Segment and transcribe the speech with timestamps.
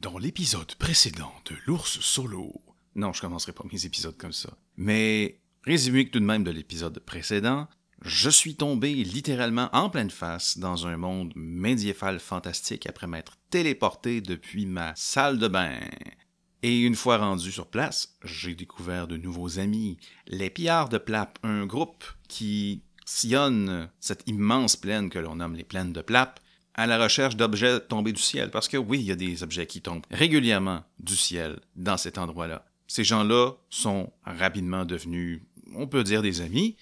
[0.00, 2.52] Dans l'épisode précédent de l'ours solo.
[2.96, 4.50] Non, je commencerai pas mes épisodes comme ça.
[4.76, 7.66] Mais, résumé tout de même de l'épisode précédent,
[8.02, 14.20] je suis tombé littéralement en pleine face dans un monde médiéval fantastique après m'être téléporté
[14.20, 15.78] depuis ma salle de bain.
[16.62, 21.38] Et une fois rendu sur place, j'ai découvert de nouveaux amis, les pillards de Plap,
[21.42, 26.38] un groupe qui sillonne cette immense plaine que l'on nomme les plaines de Plap,
[26.76, 28.50] à la recherche d'objets tombés du ciel.
[28.50, 32.18] Parce que oui, il y a des objets qui tombent régulièrement du ciel dans cet
[32.18, 32.64] endroit-là.
[32.86, 35.42] Ces gens-là sont rapidement devenus,
[35.74, 36.76] on peut dire, des amis,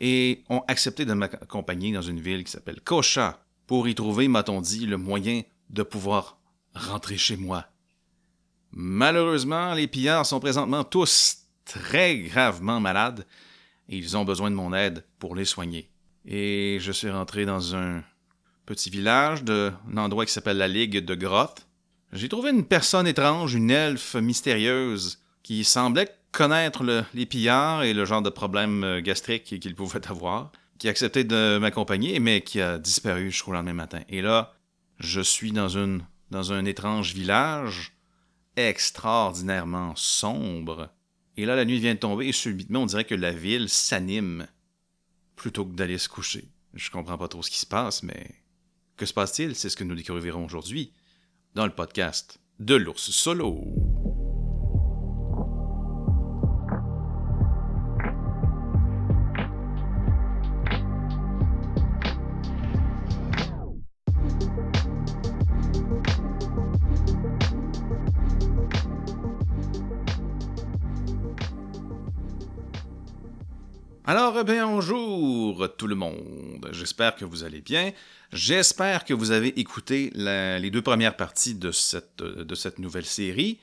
[0.00, 4.60] et ont accepté de m'accompagner dans une ville qui s'appelle Kocha, pour y trouver, m'a-t-on
[4.60, 6.40] dit, le moyen de pouvoir
[6.74, 7.66] rentrer chez moi.
[8.72, 13.26] Malheureusement, les pillards sont présentement tous très gravement malades,
[13.88, 15.90] et ils ont besoin de mon aide pour les soigner.
[16.24, 18.02] Et je suis rentré dans un
[18.70, 21.66] petit village, de, un endroit qui s'appelle la Ligue de Grotte.
[22.12, 28.04] J'ai trouvé une personne étrange, une elfe mystérieuse, qui semblait connaître les pillards et le
[28.04, 32.60] genre de problèmes euh, gastriques qu'ils pouvaient avoir, qui a accepté de m'accompagner, mais qui
[32.60, 34.02] a disparu jusqu'au lendemain matin.
[34.08, 34.54] Et là,
[35.00, 37.90] je suis dans, une, dans un étrange village,
[38.54, 40.90] extraordinairement sombre.
[41.36, 44.46] Et là, la nuit vient de tomber et subitement, on dirait que la ville s'anime
[45.34, 46.44] plutôt que d'aller se coucher.
[46.74, 48.39] Je comprends pas trop ce qui se passe, mais
[49.00, 49.56] que se passe-t-il?
[49.56, 50.92] C'est ce que nous découvrirons aujourd'hui
[51.54, 53.64] dans le podcast de l'ours solo.
[74.12, 76.68] Alors, eh bonjour tout le monde.
[76.72, 77.92] J'espère que vous allez bien.
[78.32, 82.20] J'espère que vous avez écouté les deux premières parties de cette,
[82.80, 83.60] nouvelle série.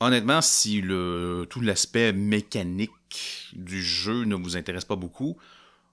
[0.00, 5.38] Honnêtement, si tout l'aspect mécanique du jeu ne vous intéresse pas beaucoup,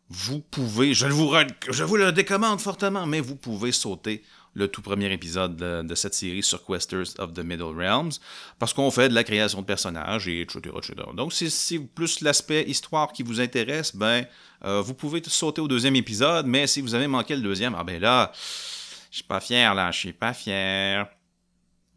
[0.09, 1.31] vous pouvez, je vous,
[1.69, 4.21] je vous le décommande fortement, mais vous pouvez sauter
[4.53, 8.11] le tout premier épisode de, cette série sur Questers of the Middle Realms,
[8.59, 10.61] parce qu'on fait de la création de personnages et etc.
[11.15, 14.25] Donc, si c'est plus l'aspect histoire qui vous intéresse, ben,
[14.65, 17.83] euh, vous pouvez sauter au deuxième épisode, mais si vous avez manqué le deuxième, ah
[17.83, 18.31] ben là,
[19.11, 21.07] je suis pas fier, là, je suis pas fier.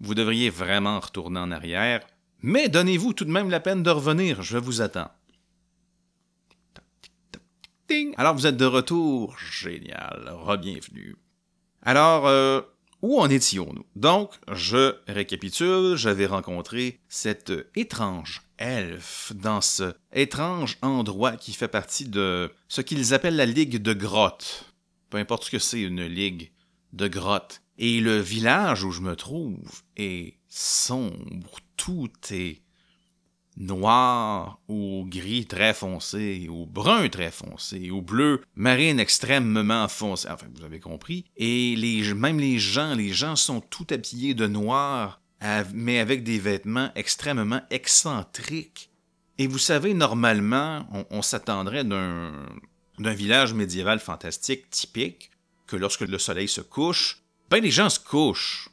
[0.01, 2.07] Vous devriez vraiment retourner en arrière,
[2.43, 5.11] mais donnez-vous tout de même la peine de revenir, je vous attends.
[8.17, 11.17] Alors vous êtes de retour, génial, re-bienvenue.
[11.87, 12.63] Alors, euh,
[13.01, 13.87] où en étions-nous?
[13.95, 22.09] Donc, je récapitule, j'avais rencontré cette étrange elfe dans ce étrange endroit qui fait partie
[22.09, 24.75] de ce qu'ils appellent la Ligue de Grotte.
[25.11, 26.51] Peu importe ce que c'est une ligue
[26.93, 27.63] de grotte.
[27.79, 32.63] Et le village où je me trouve est sombre, tout est
[33.57, 40.29] noir ou gris très foncé, ou brun très foncé, ou bleu marine extrêmement foncé.
[40.31, 41.25] Enfin, vous avez compris.
[41.37, 45.21] Et les, même les gens, les gens sont tout habillés de noir,
[45.75, 48.91] mais avec des vêtements extrêmement excentriques.
[49.39, 52.33] Et vous savez, normalement, on, s'attendrait d'un,
[52.99, 55.31] d'un village médiéval fantastique typique
[55.67, 58.71] que lorsque le soleil se couche, ben les gens se couchent,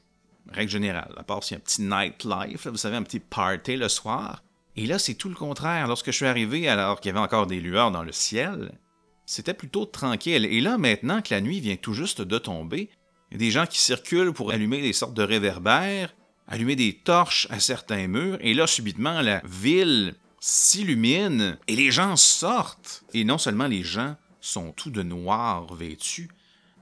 [0.51, 3.75] règle générale, à part s'il y a un petit nightlife, vous savez, un petit party
[3.75, 4.41] le soir.
[4.75, 5.87] Et là, c'est tout le contraire.
[5.87, 8.77] Lorsque je suis arrivé, alors qu'il y avait encore des lueurs dans le ciel,
[9.25, 10.45] c'était plutôt tranquille.
[10.45, 12.89] Et là, maintenant que la nuit vient tout juste de tomber,
[13.31, 16.15] des gens qui circulent pour allumer des sortes de réverbères,
[16.47, 22.15] allumer des torches à certains murs, et là, subitement, la ville s'illumine et les gens
[22.15, 23.03] sortent.
[23.13, 26.29] Et non seulement les gens sont tout de noir vêtus,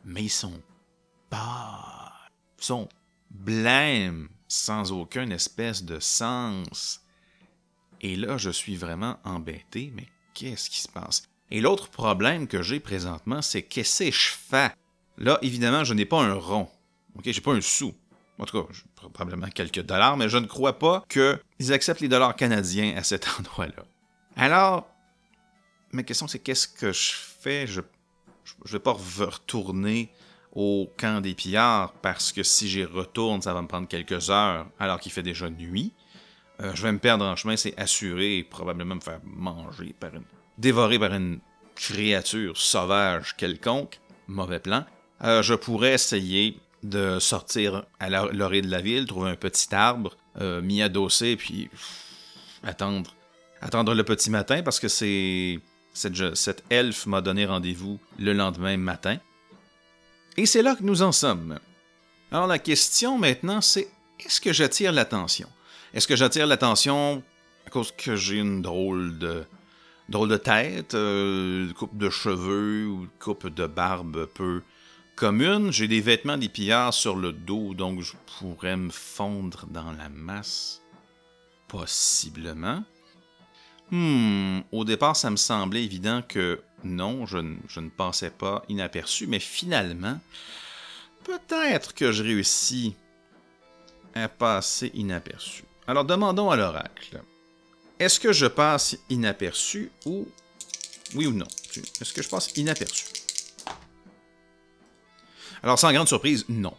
[0.03, 0.61] mais ils sont
[1.29, 2.11] pas,
[2.57, 2.89] sont
[3.29, 7.00] blêmes, sans aucune espèce de sens.
[8.01, 11.23] Et là, je suis vraiment embêté, mais qu'est-ce qui se passe?
[11.51, 14.71] Et l'autre problème que j'ai présentement, c'est qu'est-ce que je fais?
[15.17, 16.67] Là, évidemment, je n'ai pas un rond.
[17.15, 17.93] OK, j'ai pas un sou.
[18.39, 18.73] En tout cas,
[19.13, 23.27] probablement quelques dollars, mais je ne crois pas qu'ils acceptent les dollars canadiens à cet
[23.39, 23.83] endroit-là.
[24.35, 24.87] Alors,
[25.91, 27.67] ma question, c'est qu'est-ce que je fais?
[27.67, 30.09] Je ne vais pas retourner
[30.53, 34.65] au camp des pillards parce que si j'y retourne, ça va me prendre quelques heures
[34.79, 35.93] alors qu'il fait déjà nuit.
[36.61, 40.23] Euh, je vais me perdre en chemin, c'est assuré probablement me faire manger par une.
[40.57, 41.39] dévorer par une
[41.75, 43.99] créature sauvage quelconque.
[44.27, 44.85] Mauvais plan.
[45.23, 50.15] Euh, je pourrais essayer de sortir à l'orée de la ville, trouver un petit arbre,
[50.39, 51.69] euh, m'y adosser, puis
[52.63, 53.13] attendre.
[53.61, 55.59] Attendre le petit matin parce que c'est.
[55.93, 59.17] Cette, cette elfe m'a donné rendez-vous le lendemain matin.
[60.37, 61.59] Et c'est là que nous en sommes.
[62.31, 65.49] Alors la question maintenant, c'est est-ce que j'attire l'attention?
[65.93, 67.21] Est-ce que j'attire l'attention
[67.65, 69.43] à cause que j'ai une drôle de
[70.07, 74.61] drôle de tête, euh, coupe de cheveux ou coupe de barbe peu
[75.15, 75.71] commune?
[75.71, 80.09] J'ai des vêtements des pillards sur le dos, donc je pourrais me fondre dans la
[80.09, 80.81] masse.
[81.67, 82.83] Possiblement.
[83.91, 89.39] Hmm, au départ, ça me semblait évident que non, je, ne passais pas inaperçu, mais
[89.39, 90.19] finalement,
[91.25, 92.95] peut-être que je réussis
[94.15, 95.63] à passer inaperçu.
[95.87, 97.21] Alors demandons à l'oracle.
[97.99, 100.27] Est-ce que je passe inaperçu ou...
[101.15, 101.47] Oui ou non?
[101.99, 103.05] Est-ce que je passe inaperçu?
[105.63, 106.75] Alors, sans grande surprise, non.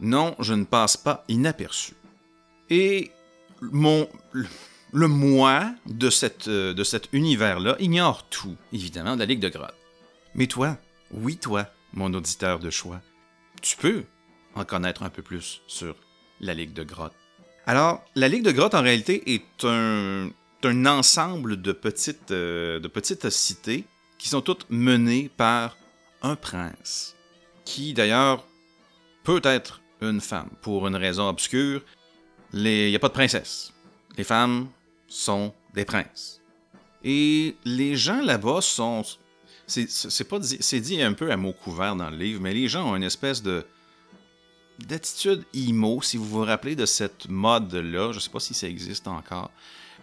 [0.00, 1.94] Non, je ne passe pas inaperçu.
[2.70, 3.12] Et
[3.60, 4.08] mon,
[4.92, 9.76] le moi de, cette, de cet univers-là ignore tout, évidemment, de la Ligue de Grotte.
[10.34, 10.76] Mais toi,
[11.12, 13.00] oui toi, mon auditeur de choix,
[13.62, 14.04] tu peux
[14.54, 15.94] en connaître un peu plus sur
[16.40, 17.14] la Ligue de Grotte.
[17.68, 20.30] Alors, la Ligue de Grotte, en réalité, est un,
[20.86, 23.84] ensemble de petites, euh, de petites cités
[24.18, 25.76] qui sont toutes menées par
[26.22, 27.16] un prince,
[27.64, 28.46] qui d'ailleurs
[29.24, 31.82] peut être une femme, pour une raison obscure.
[32.52, 33.72] Il n'y a pas de princesse.
[34.16, 34.68] Les femmes
[35.08, 36.40] sont des princes.
[37.02, 39.02] Et les gens là-bas sont...
[39.66, 43.02] C'est dit un peu à mot couvert dans le livre, mais les gens ont une
[43.02, 43.66] espèce de
[44.78, 48.68] d'attitude emo, si vous vous rappelez de cette mode-là, je ne sais pas si ça
[48.68, 49.50] existe encore,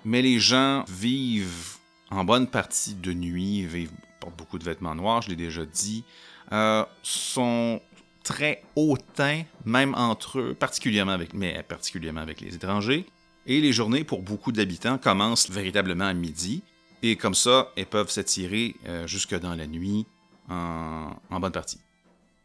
[0.06, 1.78] mais les gens vivent
[2.10, 6.04] en bonne partie de nuit, vivent, portent beaucoup de vêtements noirs, je l'ai déjà dit,
[6.52, 7.81] euh, sont
[8.24, 13.06] très hautains, même entre eux, particulièrement avec, mais particulièrement avec les étrangers.
[13.46, 16.62] Et les journées, pour beaucoup d'habitants, commencent véritablement à midi.
[17.02, 20.06] Et comme ça, elles peuvent s'attirer euh, jusque dans la nuit
[20.50, 21.80] en, en bonne partie.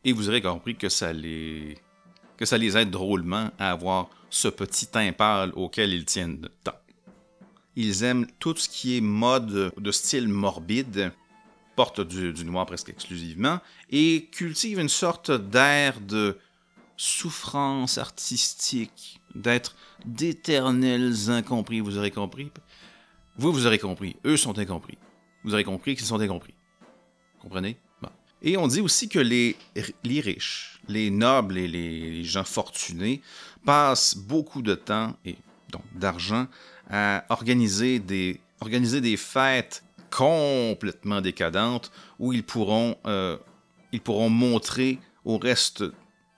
[0.04, 1.78] Et vous aurez compris que ça les
[2.38, 6.78] que ça les aide drôlement à avoir ce petit teint pâle auquel ils tiennent tant.
[7.76, 11.12] Ils aiment tout ce qui est mode de style morbide,
[11.76, 16.38] portent du, noir presque exclusivement, et cultivent une sorte d'air de
[16.96, 22.50] souffrance artistique, d'être d'éternels incompris, vous aurez compris?
[23.36, 24.16] Vous, vous aurez compris.
[24.24, 24.98] Eux sont incompris.
[25.44, 26.54] Vous aurez compris qu'ils sont incompris.
[27.40, 27.76] Comprenez?
[28.42, 29.56] Et on dit aussi que les
[30.04, 33.22] riches, les nobles et les, gens fortunés
[33.64, 35.36] passent beaucoup de temps et
[35.70, 36.46] donc d'argent
[36.90, 43.36] à organiser des, organiser des fêtes complètement décadentes où ils pourront, euh,
[43.92, 45.84] ils pourront montrer au reste,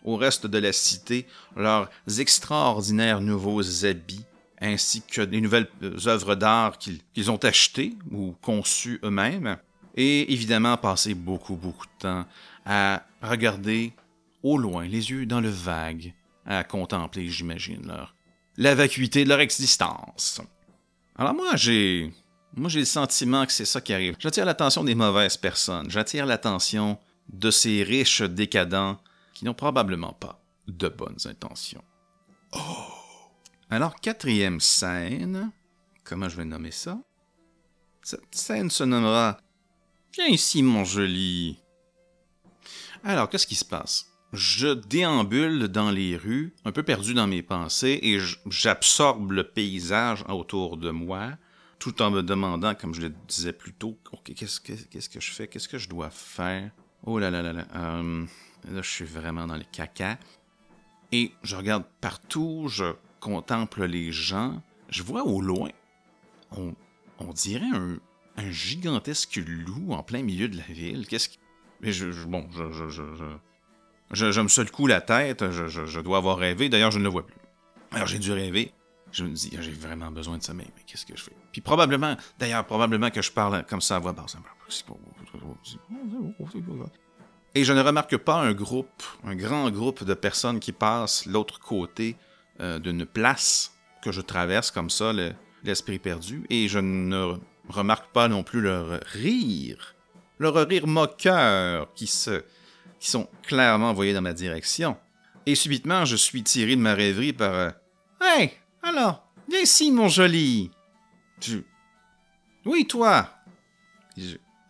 [0.04, 1.26] au reste de la cité
[1.56, 1.88] leurs
[2.18, 4.24] extraordinaires nouveaux habits
[4.60, 5.68] ainsi que des nouvelles
[6.06, 9.56] œuvres d'art qu'ils ont achetées ou conçues eux-mêmes.
[9.96, 12.24] Et évidemment passer beaucoup, beaucoup de temps
[12.64, 13.92] à regarder
[14.42, 16.14] au loin, les yeux dans le vague,
[16.46, 18.14] à contempler, j'imagine, leur
[18.56, 20.40] la vacuité de leur existence.
[21.16, 22.12] Alors moi, j'ai
[22.54, 24.16] moi j'ai le sentiment que c'est ça qui arrive.
[24.18, 26.98] J'attire l'attention des mauvaises personnes, j'attire l'attention
[27.28, 28.98] de ces riches décadents
[29.34, 31.84] qui n'ont probablement pas de bonnes intentions.
[32.52, 32.58] Oh.
[33.70, 35.52] Alors quatrième scène,
[36.04, 36.98] comment je vais nommer ça?
[38.02, 39.38] Cette scène se nommera
[40.12, 41.56] Viens ici, mon joli.
[43.04, 44.09] Alors, qu'est-ce qui se passe?
[44.32, 50.24] Je déambule dans les rues, un peu perdu dans mes pensées, et j'absorbe le paysage
[50.28, 51.32] autour de moi,
[51.80, 54.74] tout en me demandant, comme je le disais plus tôt, qu'est-ce que,
[55.20, 55.48] je fais?
[55.48, 56.70] Qu'est-ce que je dois faire?
[57.04, 57.66] Oh là là là là.
[57.74, 58.24] Euh,
[58.70, 60.18] là, je suis vraiment dans le caca.
[61.10, 62.84] Et je regarde partout, je
[63.18, 64.62] contemple les gens.
[64.90, 65.70] Je vois au loin,
[66.52, 66.74] on,
[67.32, 67.98] dirait un,
[68.50, 71.06] gigantesque loup en plein milieu de la ville.
[71.06, 71.38] Qu'est-ce qui.
[71.82, 73.36] je, bon, je,
[74.12, 76.68] je, me secoue la tête, je, dois avoir rêvé.
[76.68, 77.36] D'ailleurs, je ne le vois plus.
[77.92, 78.72] Alors, j'ai dû rêver.
[79.12, 81.32] Je me dis, j'ai vraiment besoin de sommeil, mais qu'est-ce que je fais?
[81.50, 84.36] Puis probablement, d'ailleurs, probablement que je parle comme ça à voix basse.
[87.54, 91.58] Et je ne remarque pas un groupe, un grand groupe de personnes qui passent l'autre
[91.58, 92.16] côté
[92.60, 95.12] euh, d'une place que je traverse comme ça,
[95.64, 97.34] l'esprit perdu, et je ne
[97.68, 99.96] remarque pas non plus leur rire,
[100.38, 102.44] leur rire moqueur qui, se,
[103.00, 104.96] qui sont clairement envoyés dans ma direction.
[105.46, 107.70] Et subitement, je suis tiré de ma rêverie par euh,
[108.20, 108.52] Hey,
[108.82, 110.70] alors, viens ici, mon joli.
[111.40, 111.64] Tu.
[112.66, 113.30] Oui, toi.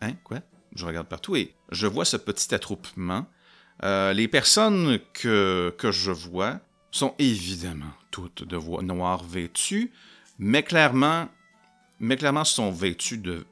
[0.01, 0.39] Hein, quoi?
[0.73, 3.27] Je regarde partout et je vois ce petit attroupement.
[3.83, 6.59] Euh, les personnes que, que je vois
[6.91, 9.91] sont évidemment toutes de voix noires vêtues,
[10.39, 11.27] mais clairement
[12.01, 13.45] mais clairement sont vêtus de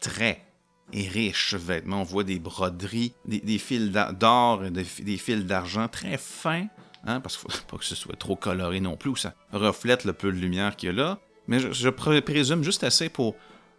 [0.00, 0.44] très
[0.92, 2.02] et riches vêtements.
[2.02, 6.66] On voit des broderies, des, fils d'or et des, fils d'argent très fins,
[7.04, 10.04] hein, parce qu'il ne faut pas que ce soit trop coloré non plus, ça reflète
[10.04, 11.18] le peu de lumière qu'il y a là.
[11.48, 13.36] Mais je, présume juste assez pour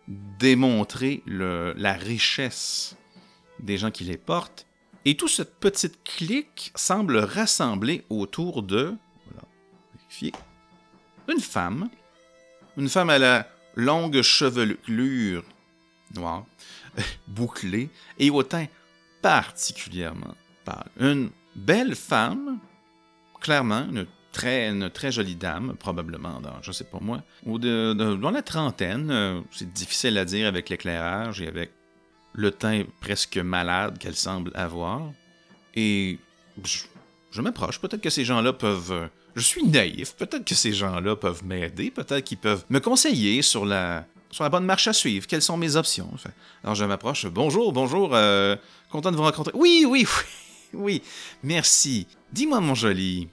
[0.08, 2.96] démontrer la richesse
[3.60, 4.66] des gens qui les portent.
[5.04, 8.94] Et toute cette petite clique semble rassembler autour de,
[9.26, 10.34] voilà,
[11.28, 11.90] une femme.
[12.78, 15.44] Une femme à la longue chevelure
[16.16, 16.46] noire,
[17.28, 17.90] bouclée,
[18.20, 18.68] et au teint
[19.22, 20.36] particulièrement
[20.66, 20.90] pâle.
[21.00, 22.60] Une belle femme,
[23.42, 27.94] clairement, une très, une très jolie dame, probablement dans, je sais pas moi, ou de,
[27.94, 29.10] dans la trentaine.
[29.12, 31.72] Euh, c'est difficile à dire avec l'éclairage et avec
[32.34, 35.02] le teint presque malade qu'elle semble avoir.
[35.76, 36.20] Et
[37.32, 37.80] je, m'approche.
[37.80, 38.92] Peut-être que ces gens-là peuvent.
[38.92, 40.16] euh, Je suis naïf.
[40.16, 41.92] Peut-être que ces gens-là peuvent m'aider.
[41.92, 45.28] Peut-être qu'ils peuvent me conseiller sur la, sur la bonne marche à suivre.
[45.28, 46.10] Quelles sont mes options?
[46.64, 47.26] Alors je m'approche.
[47.28, 48.14] Bonjour, bonjour.
[48.14, 48.56] euh,
[48.92, 49.54] content de vous rencontrer.
[49.56, 50.26] Oui, oui, oui.
[50.74, 51.02] Oui,
[51.44, 52.08] merci.
[52.34, 53.30] Dis-moi, mon joli.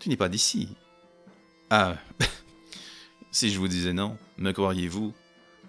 [0.00, 0.68] Tu n'es pas d'ici.
[1.70, 1.94] Ah.
[3.30, 5.14] si je vous disais non, me croiriez-vous?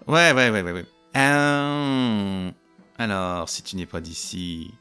[0.08, 0.84] Ouais, ouais, ouais, ouais.
[1.14, 2.50] Ah,
[2.98, 4.72] alors, si tu n'es pas d'ici,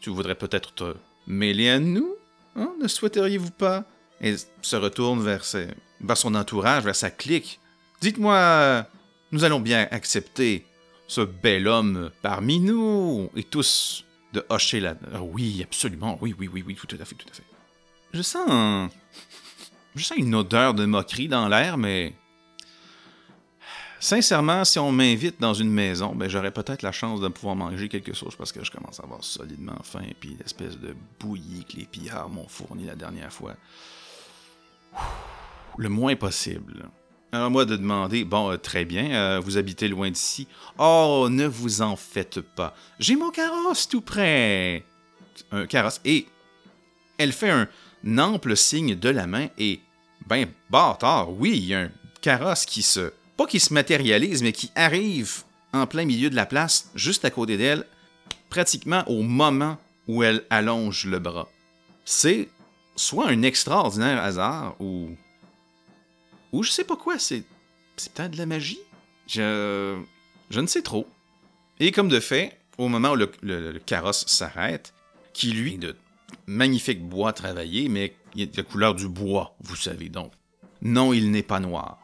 [0.00, 0.94] tu voudrais peut-être te
[1.26, 2.14] mêler à nous
[2.58, 2.74] Hein?
[2.80, 3.84] Ne souhaiteriez-vous pas?
[4.20, 7.60] Et se retourne vers son entourage, vers sa clique.
[8.00, 8.86] Dites-moi,
[9.32, 10.64] nous allons bien accepter
[11.06, 14.94] ce bel homme parmi nous et tous de hocher la.
[15.12, 17.44] Ah oui, absolument, oui, oui, oui, oui, tout à fait, tout à fait.
[18.12, 18.90] Je sens.
[19.94, 22.14] Je sens une odeur de moquerie dans l'air, mais
[24.00, 27.88] Sincèrement, si on m'invite dans une maison, ben j'aurais peut-être la chance de pouvoir manger
[27.88, 31.64] quelque chose parce que je commence à avoir solidement faim et puis l'espèce de bouillie
[31.64, 33.56] que les pillards m'ont fourni la dernière fois.
[35.76, 36.88] Le moins possible.
[37.30, 40.46] Alors moi de demander, bon, euh, très bien, euh, vous habitez loin d'ici.
[40.78, 42.74] Oh, ne vous en faites pas.
[42.98, 44.84] J'ai mon carrosse tout près.
[45.52, 46.00] Un carrosse.
[46.04, 46.26] Et
[47.18, 47.68] elle fait un
[48.18, 49.80] ample signe de la main et,
[50.26, 51.90] ben, bâtard, oui, il y a un
[52.22, 56.44] carrosse qui se pas qui se matérialise, mais qui arrive en plein milieu de la
[56.44, 57.86] place, juste à côté d'elle,
[58.50, 61.48] pratiquement au moment où elle allonge le bras.
[62.04, 62.48] C'est
[62.96, 65.10] soit un extraordinaire hasard, ou.
[66.52, 67.42] Ou je sais pas quoi, c'est.
[68.14, 68.78] peut-être de la magie?
[69.26, 69.96] Je.
[70.50, 71.06] je ne sais trop.
[71.80, 74.94] Et comme de fait, au moment où le, le- le carrosse s'arrête,
[75.32, 75.96] qui lui est de
[76.46, 80.32] magnifique bois travaillé, mais il est de la couleur du bois, vous savez donc.
[80.82, 81.98] Non, il n'est pas noir.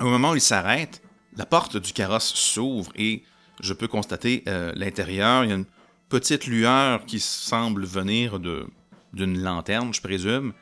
[0.00, 1.02] Au moment où il s'arrête,
[1.36, 3.22] la porte du carrosse s'ouvre et
[3.60, 5.44] je peux constater euh, l'intérieur.
[5.44, 5.66] Il y a une
[6.08, 8.66] petite lueur qui semble venir de-
[9.12, 10.52] d'une lanterne, je présume.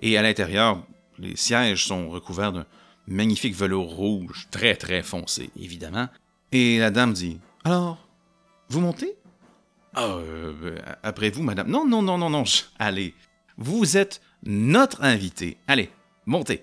[0.00, 0.82] Et à l'intérieur,
[1.18, 2.66] les sièges sont recouverts d'un
[3.06, 6.08] magnifique velours rouge, très très foncé, évidemment.
[6.52, 7.98] Et la dame dit Alors,
[8.68, 9.14] vous montez
[9.94, 11.68] Ah, euh, après vous, madame.
[11.68, 12.44] Non, non, non, non, non.
[12.78, 13.14] Allez,
[13.56, 15.56] vous êtes notre invité.
[15.66, 15.90] Allez,
[16.26, 16.62] montez.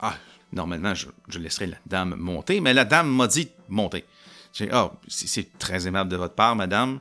[0.00, 0.16] Ah,
[0.52, 4.04] normalement, je, je laisserai la dame monter, mais la dame m'a dit monter.
[4.52, 7.00] J'ai ah, c'est c'est très aimable de votre part, madame.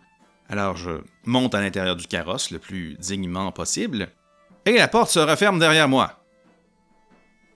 [0.49, 4.09] Alors, je monte à l'intérieur du carrosse le plus dignement possible,
[4.65, 6.23] et la porte se referme derrière moi.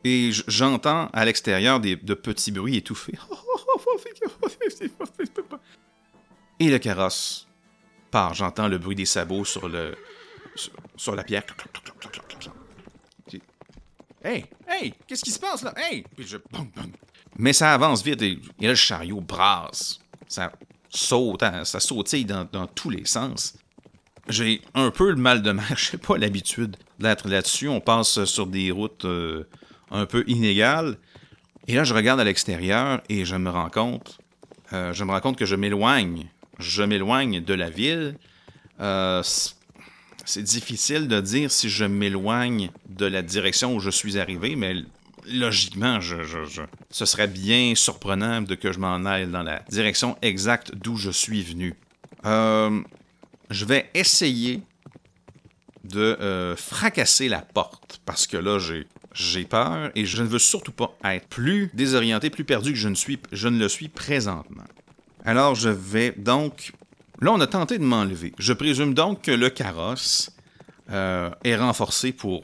[0.03, 3.17] Et j'entends à l'extérieur des, de petits bruits étouffés.
[6.59, 7.47] Et le carrosse
[8.11, 8.33] part.
[8.33, 9.95] J'entends le bruit des sabots sur le
[10.97, 11.43] sur, la pierre.
[13.27, 13.41] J'ai-
[14.23, 15.73] Hey, hey, qu'est-ce qui se passe là?
[15.77, 16.03] Hey!
[17.39, 19.99] Mais ça avance vite et, le chariot brasse.
[20.27, 20.51] Ça
[20.89, 23.55] saute, hein, ça sautille dans, dans tous les sens.
[24.27, 25.65] J'ai un peu le mal de mer.
[25.75, 27.67] Je n'ai pas l'habitude d'être là-dessus.
[27.67, 29.47] On passe sur des routes euh,
[29.91, 30.97] un peu inégales.
[31.67, 34.19] Et là, je regarde à l'extérieur et je me rends compte.
[34.73, 36.27] euh, je me rends compte que je m'éloigne.
[36.59, 38.15] Je m'éloigne de la ville.
[38.79, 39.21] Euh,
[40.25, 44.75] c'est difficile de dire si je m'éloigne de la direction où je suis arrivé, mais
[45.27, 46.15] logiquement, je,
[46.89, 51.11] ce serait bien surprenant de que je m'en aille dans la direction exacte d'où je
[51.11, 51.75] suis venu.
[52.25, 52.81] Euh,
[53.49, 54.61] je vais essayer
[55.83, 60.71] de fracasser la porte parce que là, j'ai, j'ai peur et je ne veux surtout
[60.71, 64.63] pas être plus désorienté, plus perdu que je ne, suis, je ne le suis présentement.
[65.25, 66.73] Alors, je vais donc.
[67.19, 68.33] Là, on a tenté de m'enlever.
[68.39, 70.31] Je présume donc que le carrosse
[70.89, 72.43] euh, est renforcé pour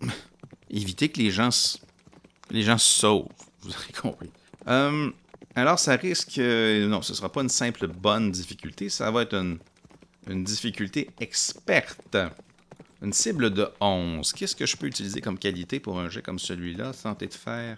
[0.70, 1.78] éviter que les gens,
[2.50, 3.26] les gens se sauvent.
[3.62, 4.30] Vous avez compris.
[4.68, 5.10] Euh,
[5.54, 6.38] alors, ça risque.
[6.38, 8.88] euh, non, ce ne sera pas une simple bonne difficulté.
[8.88, 9.58] Ça va être une,
[10.28, 12.16] une difficulté experte.
[13.02, 14.32] Une cible de 11.
[14.32, 17.76] Qu'est-ce que je peux utiliser comme qualité pour un jet comme celui-là Santé de fer?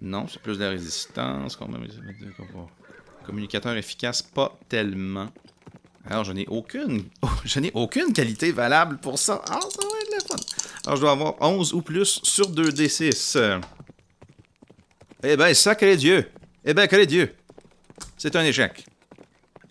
[0.00, 1.58] Non, c'est plus de la résistance.
[3.26, 5.28] Communicateur efficace, pas tellement.
[6.06, 7.04] Alors, je n'ai aucune,
[7.44, 9.42] je n'ai aucune qualité valable pour ça.
[9.50, 9.60] Ah.
[10.86, 13.60] Alors, je dois avoir 11 ou plus sur 2d6.
[15.24, 16.30] Eh ben, sacré Dieu!
[16.64, 17.34] Eh ben, est Dieu!
[18.16, 18.86] C'est un échec.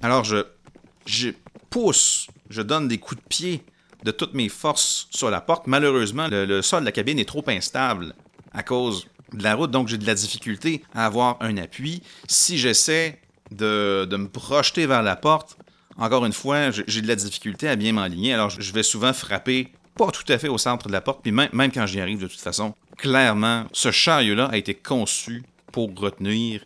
[0.04, 1.30] Alors, je
[1.72, 3.64] pousse, je donne des coups de pied
[4.04, 5.68] de toutes mes forces sur la porte.
[5.68, 8.14] Malheureusement, le, sol de la cabine est trop instable
[8.54, 12.02] à cause de la route, donc j'ai de la difficulté à avoir un appui.
[12.28, 13.20] Si j'essaie
[13.52, 15.58] de, de me projeter vers la porte,
[15.98, 19.72] encore une fois, j'ai de la difficulté à bien m'aligner, alors je vais souvent frapper
[19.98, 22.20] pas tout à fait au centre de la porte, puis même, même quand j'y arrive
[22.20, 26.64] de toute façon, clairement, ce chariot-là a été conçu pour retenir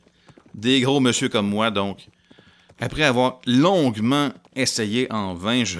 [0.53, 2.07] des gros monsieur comme moi, donc
[2.79, 5.79] après avoir longuement essayé en vain, je...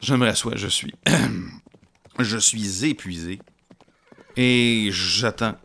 [0.00, 0.94] Je me rassois, je suis...
[2.18, 3.38] je suis épuisé.
[4.36, 5.56] Et j'attends.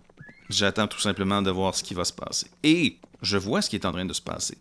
[0.49, 2.47] J'attends tout simplement de voir ce qui va se passer.
[2.63, 4.57] Et je vois ce qui est en train de se passer.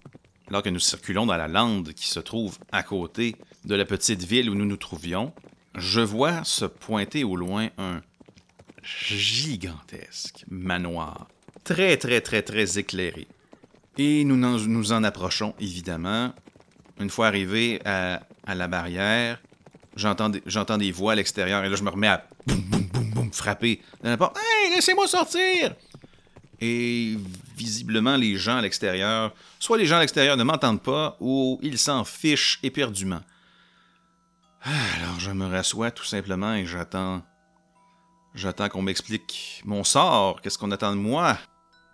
[0.49, 4.23] Alors que nous circulons dans la lande qui se trouve à côté de la petite
[4.23, 5.33] ville où nous nous trouvions,
[5.75, 8.01] je vois se pointer au loin un
[8.83, 11.29] gigantesque manoir,
[11.65, 13.27] très très très très éclairé.
[13.99, 16.33] Et nous nous en approchons évidemment.
[17.01, 18.23] Une fois arrivé à,
[18.55, 19.41] la barrière,
[19.97, 22.25] j'entends des, voix à l'extérieur et là je me remets à
[23.33, 24.33] frapper dans la.
[24.37, 25.75] Hey, laissez-moi sortir!
[26.61, 27.17] Et
[27.57, 31.79] visiblement, les gens à l'extérieur, soit les gens à l'extérieur ne m'entendent pas, ou ils
[31.79, 33.21] s'en fichent éperdument.
[34.63, 37.23] Alors je me rassois tout simplement et j'attends.
[38.35, 40.41] J'attends qu'on m'explique mon sort.
[40.43, 41.39] Qu'est-ce qu'on attend de moi?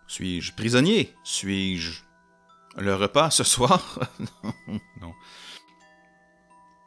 [0.06, 1.14] Suis-je prisonnier?
[1.22, 2.00] Suis-je
[2.76, 4.00] le repas ce soir?
[5.00, 5.14] non.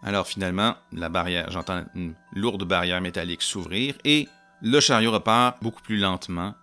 [0.03, 4.27] Alors finalement, la barrière, j'entends une lourde barrière métallique s'ouvrir et
[4.61, 6.53] le chariot repart beaucoup plus lentement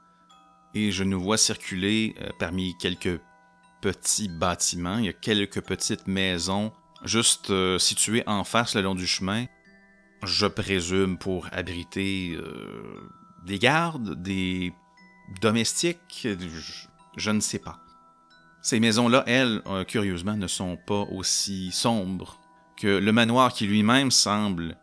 [0.74, 3.20] et je nous vois circuler euh, parmi quelques
[3.80, 4.98] petits bâtiments.
[4.98, 6.72] Il y a quelques petites maisons
[7.04, 9.46] juste euh, situées en face le long du chemin.
[10.22, 13.10] Je présume pour abriter euh,
[13.46, 14.72] des gardes, des
[15.40, 16.26] domestiques,
[17.16, 17.78] je, ne sais pas.
[18.62, 22.38] Ces maisons-là, elles, curieusement, ne sont pas aussi sombres
[22.76, 24.76] que le manoir qui lui-même semble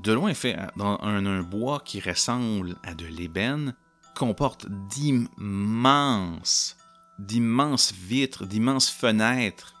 [0.00, 3.74] de loin fait dans un, bois qui ressemble à de l'ébène,
[4.14, 6.76] comporte d'immenses,
[7.18, 9.74] d'immenses vitres, d'immenses fenêtres.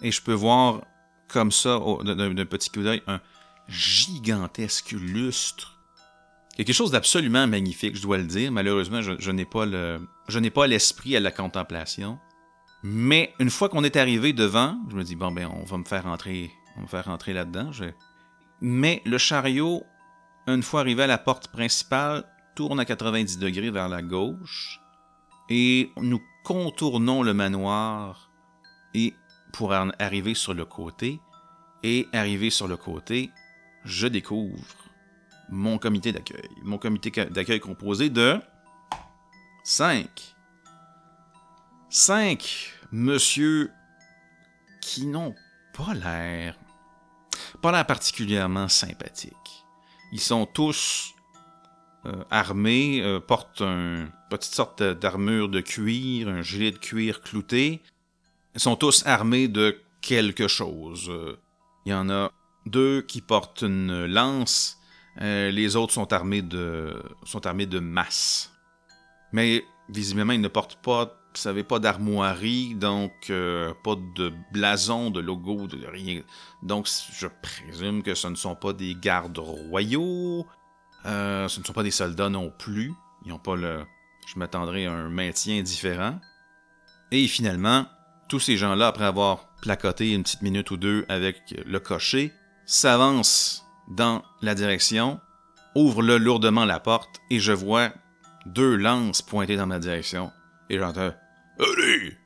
[0.00, 0.82] Et je peux voir
[1.28, 3.20] comme ça, d'un petit coup d'œil, un
[3.68, 5.78] gigantesque lustre.
[6.56, 8.52] Quelque chose d'absolument magnifique, je dois le dire.
[8.52, 12.18] Malheureusement, je, je n'ai pas le, je n'ai pas l'esprit à la contemplation.
[12.86, 15.84] Mais une fois qu'on est arrivé devant, je me dis bon ben on va me
[15.84, 17.70] faire rentrer, on va faire rentrer là-dedans.
[18.60, 19.84] Mais le chariot,
[20.46, 24.80] une fois arrivé à la porte principale, tourne à 90 degrés vers la gauche
[25.50, 28.30] et nous contournons le manoir
[28.94, 29.14] et
[29.52, 31.20] pour arriver sur le côté
[31.82, 33.30] et arriver sur le côté,
[33.84, 34.64] je découvre
[35.50, 36.48] mon comité d'accueil.
[36.62, 38.40] Mon comité d'accueil composé de
[39.64, 40.08] 5.
[41.90, 43.70] 5 monsieur
[44.80, 45.34] qui n'ont
[45.72, 46.56] pas l'air
[47.64, 49.64] pas l'air particulièrement sympathique.
[50.12, 51.14] Ils sont tous
[52.04, 57.80] euh, armés, euh, portent une petite sorte d'armure de cuir, un gilet de cuir clouté.
[58.54, 61.10] Ils sont tous armés de quelque chose.
[61.86, 62.30] Il y en a
[62.66, 64.76] deux qui portent une lance,
[65.22, 68.52] euh, les autres sont armés de sont armés de masse.
[69.32, 75.10] Mais visiblement, ils ne portent pas vous savez, pas d'armoirie, donc euh, pas de blason,
[75.10, 76.22] de logo, de rien.
[76.62, 80.46] Donc, je présume que ce ne sont pas des gardes royaux.
[81.06, 82.92] Euh, ce ne sont pas des soldats non plus.
[83.24, 83.84] Ils n'ont pas le.
[84.28, 86.20] Je m'attendrais à un maintien différent.
[87.10, 87.86] Et finalement,
[88.28, 92.32] tous ces gens-là, après avoir placoté une petite minute ou deux avec le cocher,
[92.64, 95.20] s'avancent dans la direction,
[95.74, 97.90] ouvrent le lourdement la porte et je vois
[98.46, 100.30] deux lances pointées dans ma direction.
[100.70, 101.12] Et j'entends
[101.58, 102.16] Allez,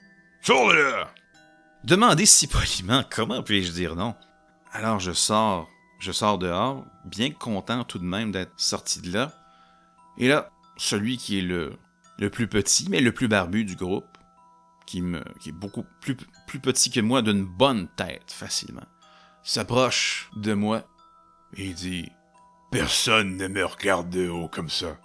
[0.40, 1.12] sors de là!
[1.84, 4.14] Demandez si poliment comment puis-je dire non?
[4.72, 5.68] Alors je sors,
[6.00, 9.32] je sors dehors, bien content tout de même d'être sorti de là.
[10.16, 11.76] Et là, celui qui est le,
[12.18, 14.18] le plus petit, mais le plus barbu du groupe,
[14.86, 18.86] qui, me, qui est beaucoup plus, plus petit que moi d'une bonne tête, facilement,
[19.42, 20.82] s'approche de moi
[21.56, 22.10] et dit
[22.70, 24.96] Personne ne me regarde de haut comme ça.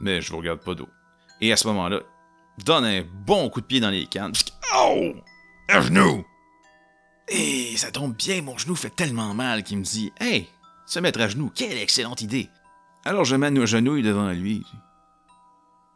[0.00, 0.88] Mais je vous regarde pas d'eau.
[1.40, 2.00] Et à ce moment-là,
[2.64, 4.32] donne un bon coup de pied dans les cannes.
[4.76, 5.12] Oh!
[5.68, 6.24] Un genou!
[7.28, 10.48] Et ça tombe bien, mon genou fait tellement mal qu'il me dit Hey,
[10.86, 12.48] se mettre à genoux, quelle excellente idée!
[13.04, 14.64] Alors je m'agenouille devant lui.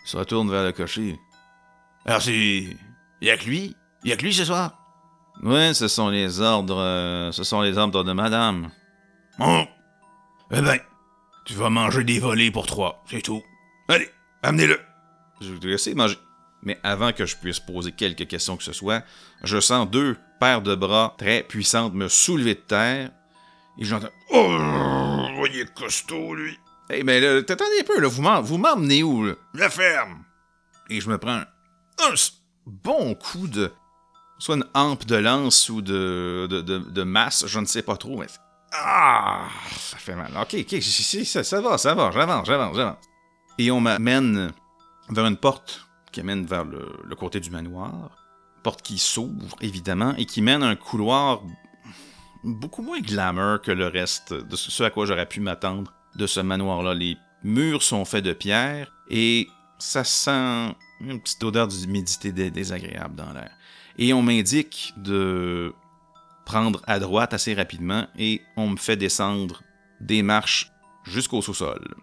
[0.04, 1.18] Il se retourne vers le cocher.
[2.04, 2.66] Alors c'est.
[3.20, 3.76] Y'a que lui?
[4.04, 4.78] Y'a que lui ce soir?
[5.42, 6.78] Oui, ce sont les ordres.
[6.80, 8.70] Euh, ce sont les ordres de madame.
[9.38, 9.64] Oh!
[10.50, 10.78] Eh ben,
[11.44, 13.42] tu vas manger des volets pour trois, c'est tout.
[13.88, 14.08] Allez,
[14.42, 14.78] amenez-le.
[15.40, 16.18] Je vais te laisser manger.
[16.62, 19.02] Mais avant que je puisse poser quelques questions que ce soit,
[19.42, 23.10] je sens deux paires de bras très puissantes me soulever de terre.
[23.78, 26.58] Et j'entends Oh, voyez costaud, lui.
[26.90, 29.34] Eh mais là, t'attendez un peu, là, vous m'emmenez où, là?
[29.54, 30.24] La ferme.
[30.90, 31.46] Et je me prends un,
[32.04, 32.14] un
[32.66, 33.72] bon coup de.
[34.38, 38.18] Soit une hampe de lance ou de, de, de, masse, je ne sais pas trop,
[38.18, 38.26] mais.
[38.72, 39.48] Ah!
[39.78, 40.32] Ça fait mal.
[40.40, 42.98] Ok, ok, ça, ça va, ça va, j'avance, j'avance, j'avance.
[43.58, 44.52] Et on m'amène
[45.10, 48.10] vers une porte qui amène vers le, côté du manoir.
[48.62, 51.42] Porte qui s'ouvre, évidemment, et qui mène un couloir
[52.44, 56.40] beaucoup moins glamour que le reste de ce à quoi j'aurais pu m'attendre de ce
[56.40, 56.94] manoir-là.
[56.94, 59.48] Les murs sont faits de pierre et
[59.78, 63.50] ça sent une petite odeur d'humidité désagréable dans l'air.
[63.98, 65.74] Et on m'indique de
[66.44, 69.62] prendre à droite assez rapidement et on me fait descendre
[70.00, 70.70] des marches
[71.04, 71.94] jusqu'au sous-sol.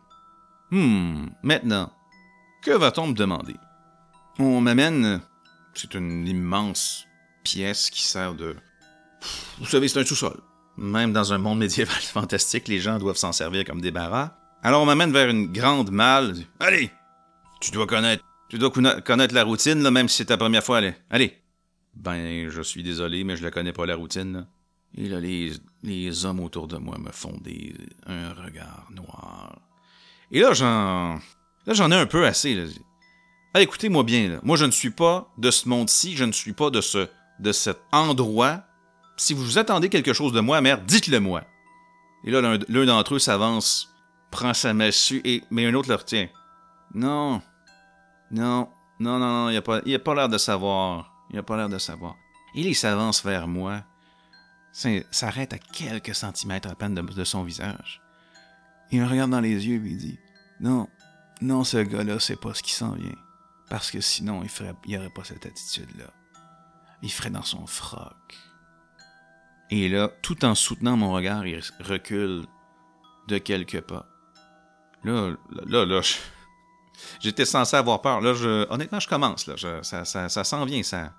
[0.71, 1.91] Hmm, maintenant,
[2.61, 3.55] que va-t-on me demander?
[4.41, 5.19] On m'amène.
[5.73, 7.05] C'est une immense
[7.43, 8.55] pièce qui sert de.
[9.59, 10.39] Vous savez, c'est un sous-sol.
[10.77, 14.31] Même dans un monde médiéval fantastique, les gens doivent s'en servir comme des barras.
[14.63, 16.35] Alors on m'amène vers une grande malle.
[16.61, 16.89] Allez,
[17.59, 20.77] tu dois connaître, tu dois connaître la routine, là, même si c'est ta première fois.
[20.77, 21.37] Allez, allez.
[21.95, 24.47] Ben, je suis désolé, mais je la connais pas la routine.
[24.95, 25.51] Et là, les,
[25.83, 27.75] les hommes autour de moi me font des,
[28.05, 29.59] un regard noir.
[30.31, 31.15] Et là, j'en,
[31.65, 32.55] là, j'en ai un peu assez.
[32.55, 32.63] Là.
[33.55, 36.69] Ah, écoutez-moi bien, moi je ne suis pas de ce monde-ci, je ne suis pas
[36.69, 37.09] de ce
[37.39, 38.63] de cet endroit.
[39.17, 41.43] Si vous attendez quelque chose de moi, mère, dites-le moi.
[42.25, 43.89] Et là, l'un d'entre eux s'avance,
[44.29, 46.27] prend sa massue, et mais un autre le retient.
[46.93, 47.41] Non,
[48.29, 51.11] non, non, non, non, il n'a pas, a pas l'air de savoir.
[51.31, 52.15] Il n'a pas l'air de savoir.
[52.53, 53.83] Et il s'avance vers moi,
[54.71, 58.01] s'arrête à quelques centimètres à peine de, de, son visage.
[58.91, 60.19] Il me regarde dans les yeux et il dit
[60.59, 60.87] Non,
[61.41, 63.15] non, ce gars-là, c'est pas ce qui s'en vient.
[63.69, 66.11] Parce que sinon, il ferait, il aurait pas cette attitude-là.
[67.01, 68.37] Il ferait dans son froc.
[69.69, 72.45] Et là, tout en soutenant mon regard, il recule
[73.27, 74.07] de quelques pas.
[75.03, 75.35] Là,
[75.67, 76.01] là, là,
[77.19, 78.21] j'étais censé avoir peur.
[78.21, 78.33] Là,
[78.69, 79.45] honnêtement, je commence.
[79.45, 81.13] Là, ça, ça, ça s'en vient, ça.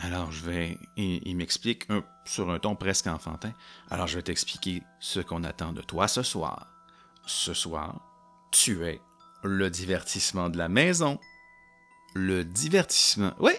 [0.00, 0.78] Alors, je vais.
[0.96, 1.86] Il, m'explique
[2.24, 3.52] sur un ton presque enfantin.
[3.90, 6.66] Alors, je vais t'expliquer ce qu'on attend de toi ce soir.
[7.26, 8.00] Ce soir,
[8.50, 9.00] tu es
[9.44, 11.18] le divertissement de la maison
[12.14, 13.32] le divertissement.
[13.38, 13.52] Oui.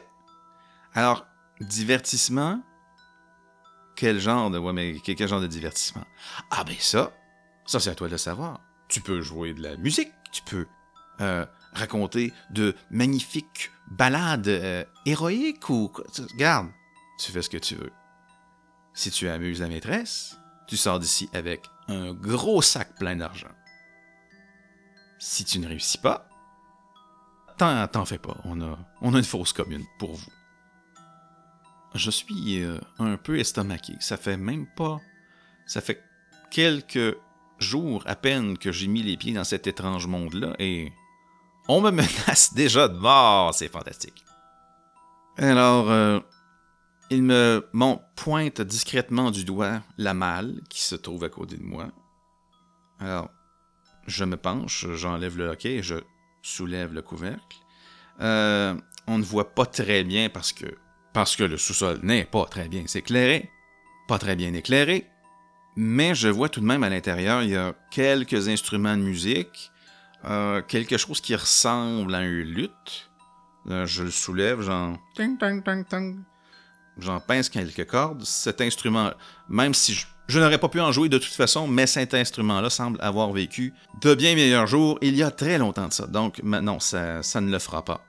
[0.94, 1.28] Alors,
[1.60, 2.62] divertissement,
[3.96, 4.58] quel genre de.
[4.58, 6.06] Ouais, mais quel genre de divertissement?
[6.52, 7.12] Ah, ben ça,
[7.66, 8.62] ça c'est à toi de le savoir.
[8.88, 10.68] Tu peux jouer de la musique, tu peux
[11.22, 15.92] euh, raconter de magnifiques ballades euh, héroïques ou.
[16.34, 16.70] Regarde,
[17.20, 17.92] tu fais ce que tu veux.
[18.94, 20.38] Si tu amuses la maîtresse,
[20.68, 23.52] tu sors d'ici avec un gros sac plein d'argent.
[25.20, 26.30] Si tu ne réussis pas,
[27.58, 30.32] t'en fais pas, on a, on a une fausse commune pour vous.
[31.94, 33.94] Je suis euh, un peu estomaqué.
[34.02, 35.00] Ça fait même pas.
[35.66, 36.04] Ça fait
[36.52, 37.18] quelques
[37.58, 40.92] jours à peine que j'ai mis les pieds dans cet étrange monde-là et
[41.70, 43.54] on me menace déjà de mort.
[43.54, 44.26] C'est fantastique.
[45.38, 46.20] Alors, euh,
[47.10, 47.66] il me
[48.16, 51.88] pointe discrètement du doigt la malle qui se trouve à côté de moi.
[53.00, 53.30] Alors,
[54.08, 55.96] je me penche, j'enlève le hockey et je
[56.46, 57.58] soulève le couvercle.
[58.22, 58.76] Euh,
[59.08, 60.66] on ne voit pas très bien parce que,
[61.14, 63.50] parce que le sous-sol n'est pas très bien éclairé,
[64.08, 65.08] pas très bien éclairé,
[65.76, 69.72] mais je vois tout de même à l'intérieur, il y a quelques instruments de musique,
[70.26, 73.10] euh, quelque chose qui ressemble à un luth.
[73.68, 74.98] je le soulève, j'en...
[76.98, 78.24] J'en pince quelques cordes.
[78.24, 79.12] Cet instrument,
[79.50, 82.70] même si je je n'aurais pas pu en jouer de toute façon, mais cet instrument-là
[82.70, 86.08] semble avoir vécu de bien meilleurs jours il y a très longtemps de ça.
[86.08, 88.04] Donc, non, ça, ça ne le fera pas.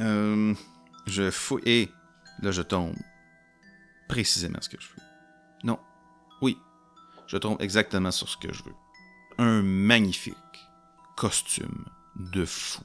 [0.00, 0.54] Euh,
[1.06, 1.62] je fouille.
[1.64, 1.88] Et
[2.42, 2.94] là, je tombe
[4.08, 5.02] précisément ce que je veux.
[5.64, 5.78] Non.
[6.42, 6.58] Oui.
[7.26, 8.74] Je tombe exactement sur ce que je veux.
[9.38, 10.34] Un magnifique
[11.16, 12.82] costume de fou.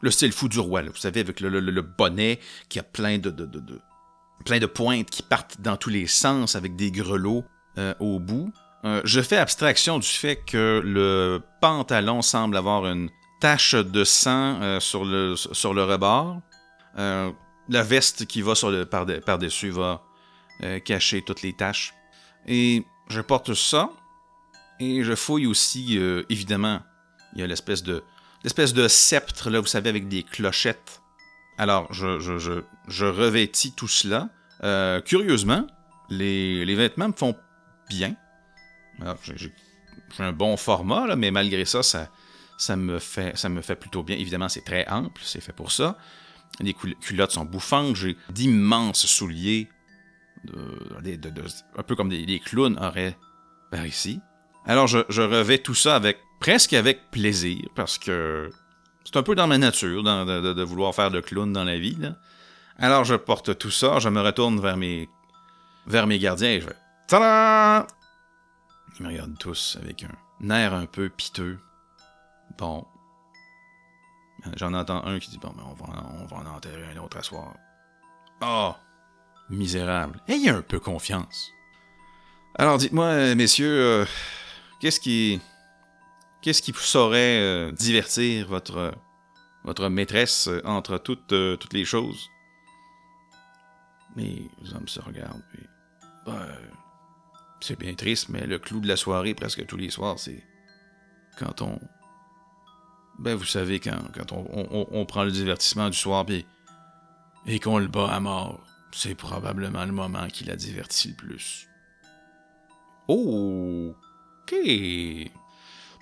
[0.00, 3.46] Le style fou du roi, vous savez, avec le, bonnet qui a plein de, de,
[3.46, 3.80] de
[4.42, 7.44] plein de pointes qui partent dans tous les sens avec des grelots
[7.78, 8.52] euh, au bout.
[8.84, 14.60] Euh, je fais abstraction du fait que le pantalon semble avoir une tache de sang
[14.60, 16.40] euh, sur, le, sur le rebord.
[16.96, 19.06] la veste qui va sur le, par,
[19.38, 20.02] dessus va
[20.84, 21.94] cacher toutes les taches.
[22.46, 23.90] Et je porte ça.
[24.80, 26.80] Et je fouille aussi, évidemment,
[27.34, 28.02] il y a l'espèce de,
[28.42, 31.01] l'espèce de sceptre, là, vous savez, avec des clochettes
[31.58, 34.28] alors, je, revêtis tout cela.
[34.64, 35.66] Euh, curieusement,
[36.08, 37.36] les, vêtements me font
[37.88, 38.14] bien.
[39.36, 39.52] J'ai
[40.18, 44.16] un bon format, mais malgré ça, ça, me fait, plutôt bien.
[44.16, 45.96] Évidemment, c'est très ample, c'est fait pour ça.
[46.60, 47.96] Les cul- culottes sont bouffantes.
[47.96, 49.68] J'ai d'immenses souliers,
[50.48, 53.16] un peu comme des, les clowns auraient
[53.70, 54.20] par ici.
[54.66, 56.00] Alors, je, je revais tout ça
[56.40, 58.50] presque avec plaisir, parce que
[59.04, 61.98] c'est un peu dans ma nature de, vouloir faire le clown dans la vie.
[62.78, 65.08] Alors, je porte tout ça, je me retourne vers mes,
[65.86, 66.76] vers mes gardiens et je fais
[67.08, 67.86] Tada!
[68.98, 70.04] Ils me regardent tous avec
[70.40, 71.58] un air un peu piteux.
[72.58, 72.86] Bon.
[74.56, 77.18] J'en entends un qui dit Bon, ben, on, va, on va en enterrer un autre
[77.18, 77.54] à soir.
[78.42, 78.74] Oh!
[79.50, 80.20] Misérable.
[80.28, 81.52] Ayez un peu confiance.
[82.54, 84.06] Alors, dites-moi, euh, messieurs, euh,
[84.80, 85.40] qu'est-ce qui.
[86.42, 88.90] Qu'est-ce qui saurait euh, divertir votre, euh,
[89.64, 92.28] votre maîtresse euh, entre toutes, euh, toutes les choses?
[94.16, 95.62] Mais les hommes se regardent, puis.
[96.26, 96.46] Ben,
[97.60, 100.42] c'est bien triste, mais le clou de la soirée, presque tous les soirs, c'est.
[101.38, 101.78] Quand on.
[103.18, 106.44] Ben, vous savez, quand, quand on, on- on prend le divertissement du soir, puis.
[107.46, 111.68] Et qu'on le bat à mort, c'est probablement le moment qui la divertit le plus.
[113.08, 113.94] Oh!
[114.42, 114.54] Ok!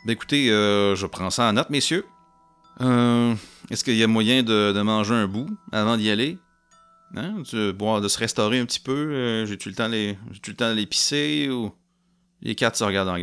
[0.05, 2.07] Ben écoutez, euh, je prends ça en note, messieurs.
[2.81, 3.35] Euh,
[3.71, 6.39] Est-ce qu'il y a moyen de, manger un bout avant d'y aller?
[7.17, 7.43] Hein?
[7.53, 8.93] De, boire, de se restaurer un petit peu?
[9.13, 11.73] Euh, J'ai-tu le temps les- le temps pisser ou...
[12.43, 13.15] Les quatre se regardent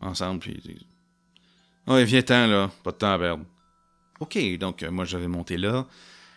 [0.00, 0.86] ensemble, puis ils disent
[1.86, 3.44] Ouais, viens-t'en, là, pas de temps à perdre.
[4.18, 5.86] Ok, donc moi je vais monter là,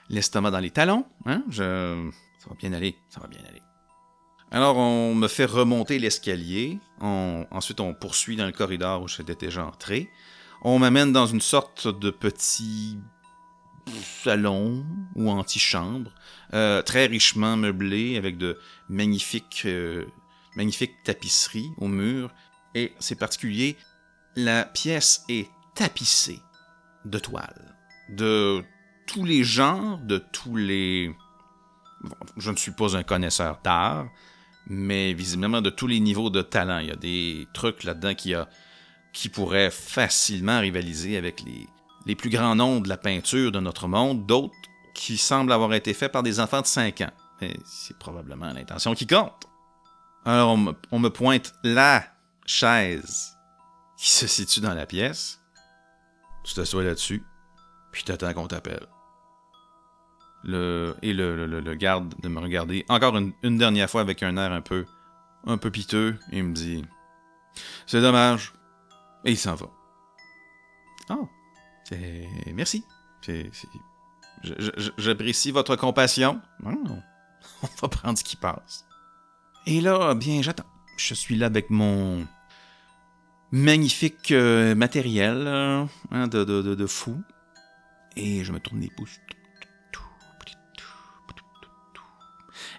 [0.09, 1.43] l'estomac dans les talons, hein?
[1.51, 3.61] Ça va bien aller, ça va bien aller.
[4.51, 6.79] Alors, on me fait remonter l'escalier.
[7.01, 10.09] Ensuite, on poursuit dans le corridor où j'étais déjà entré.
[10.61, 12.97] On m'amène dans une sorte de petit
[14.23, 16.11] salon ou antichambre,
[16.53, 18.57] euh, très richement meublé avec de
[18.89, 20.05] magnifiques, euh,
[20.55, 22.31] magnifiques tapisseries au mur.
[22.73, 23.77] Et c'est particulier,
[24.35, 26.41] la pièce est tapissée
[27.05, 27.75] de toiles,
[28.09, 28.63] de
[29.07, 31.15] tous les genres, de tous les...
[32.37, 34.07] Je ne suis pas un connaisseur d'art,
[34.67, 36.79] mais visiblement de tous les niveaux de talent.
[36.79, 38.33] Il y a des trucs là-dedans qui,
[39.13, 41.67] qui pourraient facilement rivaliser avec les,
[42.05, 44.53] les plus grands noms de la peinture de notre monde, d'autres
[44.93, 47.11] qui semblent avoir été faits par des enfants de 5 ans.
[47.41, 49.45] Mais c'est probablement l'intention qui compte.
[50.23, 52.03] Alors on me, on me pointe la
[52.45, 53.35] chaise
[53.97, 55.39] qui se situe dans la pièce.
[56.43, 57.23] Tu t'assois là-dessus,
[57.91, 58.87] puis t'attends qu'on t'appelle.
[60.47, 64.85] Et le, garde de me regarder encore une, dernière fois avec un air un peu,
[65.47, 66.85] un peu piteux et il me dit
[67.87, 68.53] C'est dommage.
[69.23, 69.67] Et il s'en va.
[71.09, 71.27] Oh.
[72.53, 72.83] Merci.
[74.97, 76.41] J'apprécie votre compassion.
[76.63, 76.69] Oh,
[77.63, 78.85] On va prendre ce qui passe.
[79.65, 80.65] Et là, bien, j'attends.
[80.97, 82.27] Je suis là avec mon
[83.51, 87.19] magnifique euh, matériel hein, de fou.
[88.15, 89.19] Et je me tourne les pouces.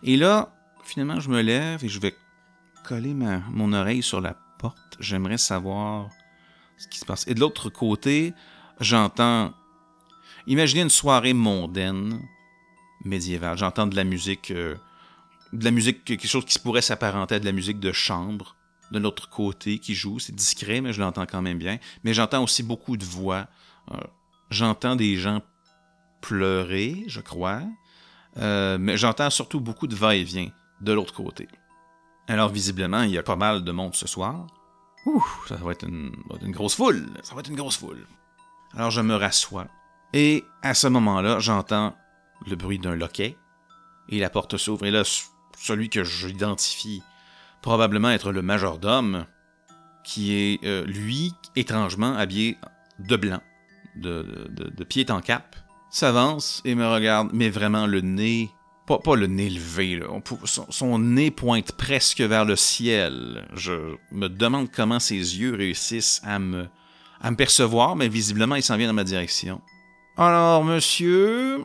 [0.06, 0.52] Et là,
[0.84, 2.14] finalement, je me lève et je vais
[2.84, 4.96] coller mon oreille sur la porte.
[5.00, 6.08] J'aimerais savoir
[6.78, 7.26] ce qui se passe.
[7.26, 8.32] Et de l'autre côté,
[8.80, 9.52] j'entends.
[10.46, 12.20] Imaginez une soirée mondaine
[13.04, 13.58] médiévale.
[13.58, 14.52] J'entends de la musique.
[14.52, 14.76] euh,
[15.52, 18.56] de la musique, quelque chose qui pourrait s'apparenter à de la musique de chambre
[18.92, 20.20] de l'autre côté qui joue.
[20.20, 21.78] C'est discret, mais je l'entends quand même bien.
[22.04, 23.48] Mais j'entends aussi beaucoup de voix.
[23.92, 23.96] Euh,
[24.50, 25.42] j'entends des gens
[26.20, 27.62] pleurer, je crois.
[28.38, 31.48] Euh, mais j'entends surtout beaucoup de va-et-vient de l'autre côté.
[32.28, 34.46] Alors, visiblement, il y a pas mal de monde ce soir.
[35.06, 37.06] Ouh, ça va être une, une grosse foule.
[37.22, 38.06] Ça va être une grosse foule.
[38.74, 39.68] Alors, je me rassois.
[40.12, 41.96] Et à ce moment-là, j'entends
[42.46, 43.36] le bruit d'un loquet.
[44.08, 44.86] Et la porte s'ouvre.
[44.86, 45.02] Et là,
[45.58, 47.02] celui que j'identifie
[47.62, 49.26] probablement être le majordome,
[50.04, 52.56] qui est, euh, lui, étrangement habillé
[52.98, 53.40] de blanc,
[53.96, 55.56] de, de, de pied en cap,
[55.96, 58.50] s'avance et me regarde, mais vraiment le nez,
[58.86, 60.06] pas, pas le nez levé, là,
[60.44, 63.48] son, nez pointe presque vers le ciel.
[63.54, 66.68] Je me demande comment ses yeux réussissent à me,
[67.22, 69.62] à percevoir, mais visiblement il s'en vient dans ma direction.
[70.18, 71.64] Alors, monsieur,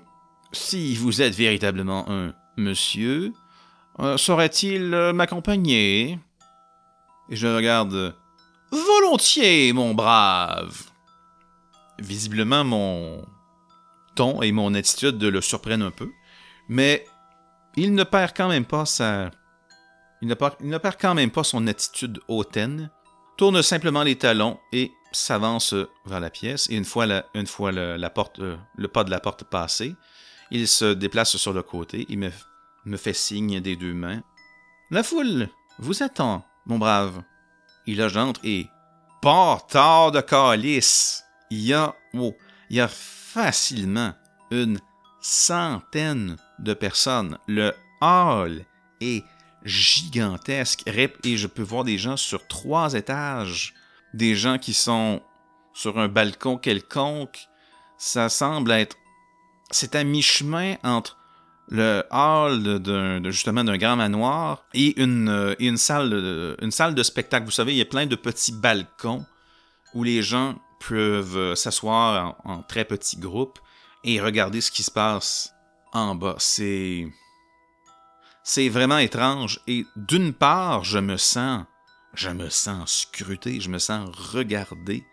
[0.53, 3.33] si vous êtes véritablement un monsieur,
[3.99, 6.17] euh, saurait-il euh, m'accompagner?
[7.29, 8.15] Et je regarde.
[8.71, 10.83] Volontiers, mon brave.
[11.99, 13.25] Visiblement, mon
[14.41, 16.09] et mon attitude le surprennent un peu,
[16.69, 17.05] mais
[17.75, 19.31] il ne perd quand même pas sa.
[20.21, 22.91] Il ne perd, il quand même pas son attitude hautaine,
[23.37, 25.73] tourne simplement les talons et s'avance
[26.05, 26.69] vers la pièce.
[26.69, 29.95] Et une fois, la, une fois la porte, euh, le pas de la porte passé,
[30.51, 32.05] il se déplace sur le côté.
[32.09, 34.21] Il me, fait signe des deux mains.
[34.91, 37.23] La foule vous attend, mon brave.
[37.87, 38.67] Et là, j'entre et
[39.21, 41.23] tard de calice.
[41.49, 42.33] Il y a, oh,
[42.69, 42.89] il y a
[43.33, 44.13] facilement
[44.51, 44.79] une
[45.21, 47.37] centaine de personnes.
[47.47, 48.65] Le hall
[48.99, 49.23] est
[49.63, 50.83] gigantesque.
[50.87, 53.73] Et je peux voir des gens sur trois étages.
[54.13, 55.21] Des gens qui sont
[55.73, 57.47] sur un balcon quelconque.
[57.97, 58.97] Ça semble être.
[59.69, 61.17] C'est à mi-chemin entre
[61.69, 67.45] le hall d'un, justement d'un grand manoir et une, une, salle une salle de spectacle.
[67.45, 69.25] Vous savez, il y a plein de petits balcons
[69.93, 73.59] où les gens peuvent s'asseoir en, en très petits groupes
[74.03, 75.53] et regarder ce qui se passe
[75.93, 76.35] en bas.
[76.39, 77.07] C'est
[78.43, 81.65] c'est vraiment étrange et d'une part, je me sens
[82.13, 85.05] je me sens scruté, je me sens regardé,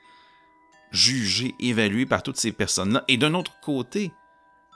[0.90, 4.12] jugé, évalué par toutes ces personnes-là et d'un autre côté,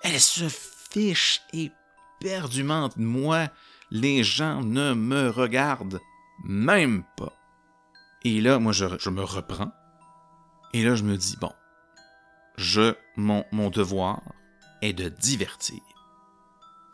[0.02, 3.48] elles se fichent éperdument de moi.
[3.90, 6.00] Les gens ne me regardent
[6.44, 7.32] même pas.
[8.24, 9.72] Et là, moi, je, je me reprends.
[10.72, 11.52] Et là, je me dis, bon,
[12.56, 14.22] je, mon, mon devoir
[14.80, 15.80] est de divertir.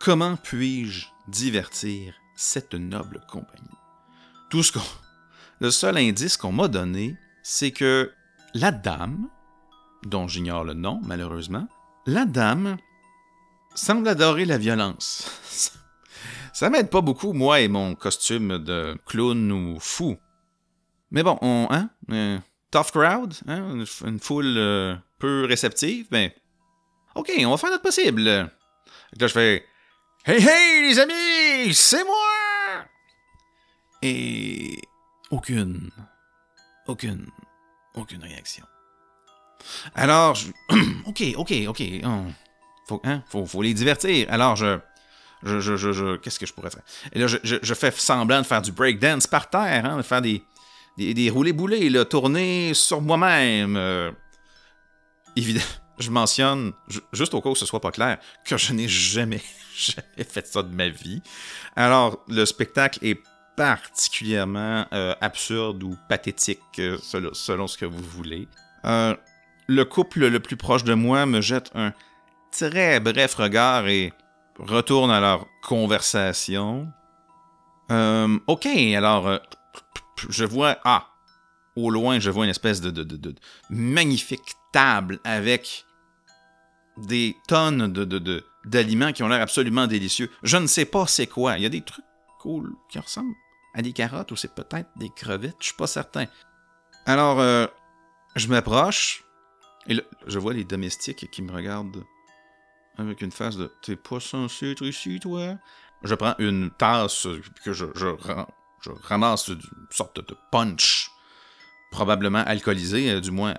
[0.00, 3.68] Comment puis-je divertir cette noble compagnie?
[4.50, 4.80] Tout ce qu'on.
[5.60, 8.12] Le seul indice qu'on m'a donné, c'est que
[8.54, 9.28] la dame,
[10.04, 11.68] dont j'ignore le nom malheureusement,
[12.06, 12.76] la dame
[13.74, 15.30] semble adorer la violence.
[16.52, 20.16] Ça m'aide pas beaucoup, moi et mon costume de clown ou fou.
[21.10, 22.38] Mais bon, on, hein, euh,
[22.70, 26.34] tough crowd, hein, une, foule euh, peu réceptive, mais
[27.14, 28.22] OK, on va faire notre possible.
[28.22, 28.48] là,
[29.18, 29.64] je fais
[30.24, 32.84] Hey, hey, les amis, c'est moi!
[34.02, 34.78] Et
[35.30, 35.90] aucune,
[36.86, 37.26] aucune,
[37.94, 38.64] aucune réaction.
[39.94, 40.48] Alors, je...
[41.06, 41.82] ok, ok, ok.
[42.86, 44.26] Faut, hein, faut, les divertir.
[44.30, 44.78] Alors, je,
[45.42, 46.82] je, je, je, qu'est-ce que je pourrais faire?
[47.12, 50.22] Et là, je, je, fais semblant de faire du breakdance par terre, hein, de faire
[50.22, 50.42] des,
[50.98, 53.76] des, des roulés-boulés, là, tourner sur moi-même.
[53.76, 54.10] Euh,
[55.36, 55.64] évidemment
[55.98, 56.72] je mentionne,
[57.12, 59.40] juste au cas où ce soit pas clair, que je n'ai jamais,
[59.76, 61.22] jamais fait ça de ma vie.
[61.74, 63.20] Alors, le spectacle est
[63.56, 68.46] particulièrement euh, absurde ou pathétique, euh, selon, ce que vous voulez.
[68.84, 71.92] Le couple le plus proche de moi me jette un
[72.52, 74.12] très bref regard et
[74.58, 76.92] retourne à leur conversation.
[77.90, 79.40] ok, alors,
[80.28, 80.78] je vois...
[80.84, 81.08] Ah,
[81.76, 83.34] au loin, je vois une espèce de,
[83.70, 85.84] magnifique table avec
[86.96, 90.30] des tonnes de, d'aliments qui ont l'air absolument délicieux.
[90.42, 91.56] Je ne sais pas c'est quoi.
[91.56, 92.04] Il y a des trucs
[92.40, 93.34] cool qui ressemblent
[93.74, 96.26] à des carottes ou c'est peut-être des crevettes, je suis pas certain.
[97.06, 97.66] Alors, euh,
[98.34, 99.24] je m'approche
[99.86, 102.04] et je vois les domestiques qui me regardent
[102.96, 105.56] avec une face de T'es pas censé être ici, toi
[106.02, 107.28] Je prends une tasse
[107.64, 108.06] que je, je,
[109.02, 109.60] ramasse une
[109.90, 111.10] sorte de punch,
[111.90, 113.54] probablement alcoolisé, euh, du moins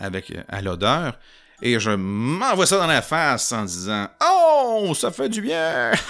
[0.00, 1.18] avec à l'odeur,
[1.62, 5.92] et je m'envoie ça dans la face en disant Oh, ça fait du bien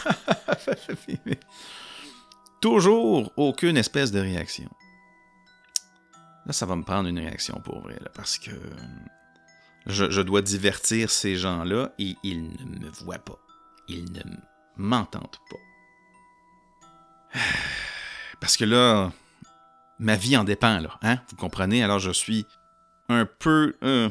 [2.61, 4.71] Toujours aucune espèce de réaction.
[6.47, 8.51] Là, ça va me prendre une réaction pour vrai, parce que
[9.87, 13.39] je, dois divertir ces gens-là et ils ne me voient pas.
[13.89, 14.23] Ils ne
[14.77, 15.57] m'entendent pas.
[18.45, 19.11] Parce que là,
[19.99, 20.99] ma vie en dépend, là.
[21.01, 21.19] Hein?
[21.31, 21.83] Vous comprenez?
[21.83, 22.45] Alors je suis
[23.09, 23.75] un peu.
[23.83, 24.11] Euh,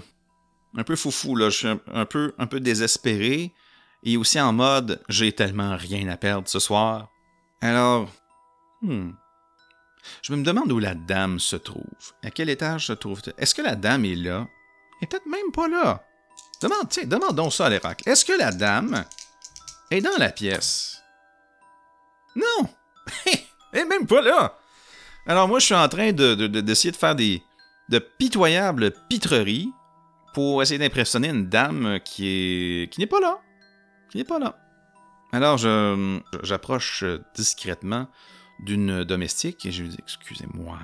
[0.75, 1.51] un peu foufou, là.
[1.51, 3.53] Je suis un, peu, un peu désespéré.
[4.01, 7.09] Et aussi en mode, j'ai tellement rien à perdre ce soir.
[7.61, 8.09] Alors,
[8.81, 9.11] hmm.
[10.23, 11.83] Je me demande où la dame se trouve.
[12.23, 13.35] À quel étage se trouve-t-elle?
[13.37, 14.47] Est-ce que la dame est là?
[14.99, 16.03] Elle est peut-être même pas là.
[16.59, 18.01] Demande, tiens, demandons ça à l'Irak.
[18.07, 19.05] Est-ce que la dame
[19.91, 21.03] est dans la pièce?
[22.35, 22.67] Non!
[23.73, 24.57] Elle est même pas là!
[25.25, 27.43] Alors moi, je suis en train d'essayer de, de, de faire des
[27.89, 29.71] de pitoyables pitreries
[30.33, 33.39] pour essayer d'impressionner une dame qui est qui n'est pas là.
[34.09, 34.57] Qui n'est pas là.
[35.31, 37.03] Alors, je, j'approche
[37.35, 38.07] discrètement
[38.59, 40.77] d'une domestique et je lui dis Excusez-moi.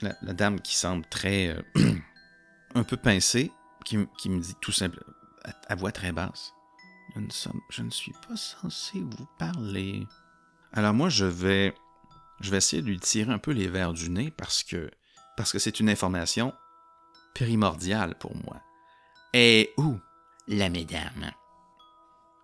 [0.00, 1.48] La, dame qui semble très.
[1.48, 1.60] Euh,
[2.74, 3.50] un peu pincée,
[3.84, 5.02] qui, me dit tout simple,
[5.66, 6.52] à, voix très basse
[7.70, 10.06] Je ne suis pas censé vous parler.
[10.72, 11.74] Alors, moi, je vais.
[12.40, 14.90] Je vais essayer de lui tirer un peu les verres du nez parce que
[15.58, 16.54] c'est une information
[17.34, 18.60] primordial pour moi.
[19.34, 19.98] Et où
[20.46, 21.32] la mesdames?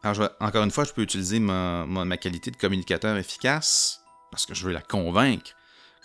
[0.02, 4.00] Alors, encore une fois, je peux utiliser ma, ma, qualité de communicateur efficace
[4.30, 5.52] parce que je veux la convaincre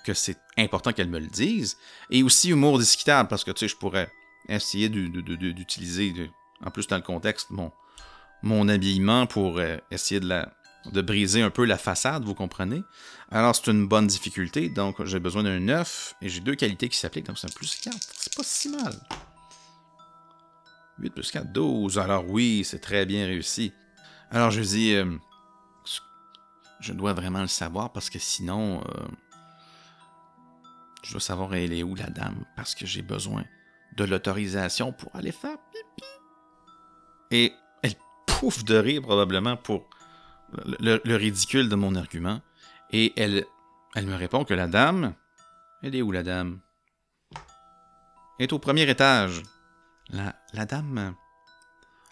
[0.06, 1.78] que c'est important qu'elle me le dise.
[2.10, 4.10] Et aussi humour discutable parce que, tu sais, je pourrais
[4.48, 6.32] essayer d'utiliser,
[6.66, 7.72] en plus dans le contexte, mon,
[8.42, 10.54] mon habillement pour euh, essayer de la
[10.92, 12.84] de briser un peu la façade, vous comprenez?
[13.32, 16.98] Alors, c'est une bonne difficulté, donc j'ai besoin d'un 9, et j'ai deux qualités qui
[16.98, 17.96] s'appliquent, donc c'est un plus 4.
[18.14, 18.94] C'est pas si mal.
[21.00, 22.00] 8 plus 4, 12.
[22.00, 23.74] Alors oui, c'est très bien réussi.
[24.32, 25.18] Alors je dis, euh,
[26.80, 29.08] je dois vraiment le savoir parce que sinon, euh,
[31.04, 33.44] je dois savoir elle est où la dame parce que j'ai besoin
[33.96, 36.08] de l'autorisation pour aller faire pipi.
[37.32, 37.96] Et elle
[38.28, 39.90] pouffe de rire probablement pour
[40.54, 42.42] le, ridicule de mon argument.
[42.92, 43.46] Et elle,
[43.96, 45.14] elle me répond que la dame,
[45.84, 46.60] elle est où la dame?
[48.40, 49.44] Est au premier étage.
[50.10, 51.16] La, la dame.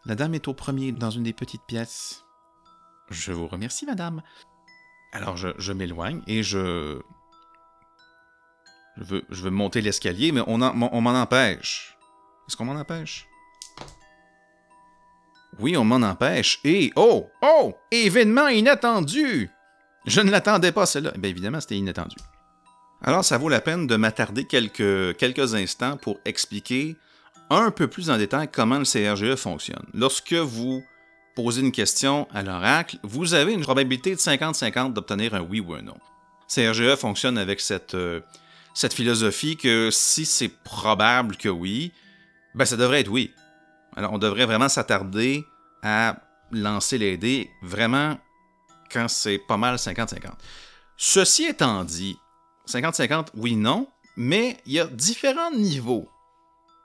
[0.05, 2.23] La dame est au premier dans une des petites pièces.
[3.09, 4.21] Je vous remercie, madame.
[5.13, 7.01] Alors je, je m'éloigne et je.
[8.97, 11.97] Je veux, je veux monter l'escalier, mais on, on m'en empêche.
[12.47, 13.27] Est-ce qu'on m'en empêche?
[15.60, 16.60] Oui, on m'en empêche.
[16.64, 16.91] Et.
[16.95, 17.30] Oh!
[17.41, 17.76] Oh!
[17.91, 19.49] Événement inattendu!
[20.05, 21.12] Je ne l'attendais pas, cela.
[21.12, 22.16] Bien évidemment, c'était inattendu.
[23.03, 26.95] Alors, ça vaut la peine de m'attarder quelques, quelques instants pour expliquer
[27.49, 29.86] un peu plus en détail comment le CRGE fonctionne.
[29.93, 30.84] Lorsque vous
[31.36, 35.74] posez une question à l'oracle, vous avez une probabilité de 50-50 d'obtenir un oui ou
[35.74, 35.97] un non.
[36.47, 38.22] CRGE fonctionne avec cette, euh,
[38.74, 41.91] cette philosophie que si c'est probable que oui,
[42.55, 43.34] ben ça devrait être oui.
[43.98, 45.43] Alors on devrait vraiment s'attarder
[45.82, 46.22] à
[46.52, 48.20] lancer les dés vraiment
[48.91, 50.34] quand c'est pas mal 50-50.
[50.98, 52.16] Ceci étant dit,
[52.68, 56.08] 50-50, oui, non, mais il y a différents niveaux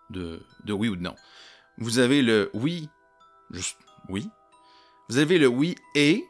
[0.09, 1.15] de, oui ou de non.
[1.77, 2.89] Vous avez le oui,
[3.51, 3.77] juste
[4.09, 4.31] oui.
[5.11, 6.27] Vous avez le oui et,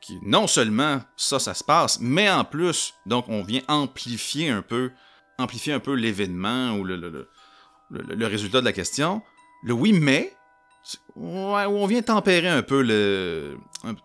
[0.00, 4.62] qui non seulement ça, ça se passe, mais en plus, donc on vient amplifier un
[4.62, 4.92] peu,
[5.38, 6.96] amplifier un peu l'événement ou le,
[7.90, 9.22] le, résultat de la question.
[9.64, 10.34] Le oui mais,
[11.16, 13.58] ouais, où on vient tempérer un peu le,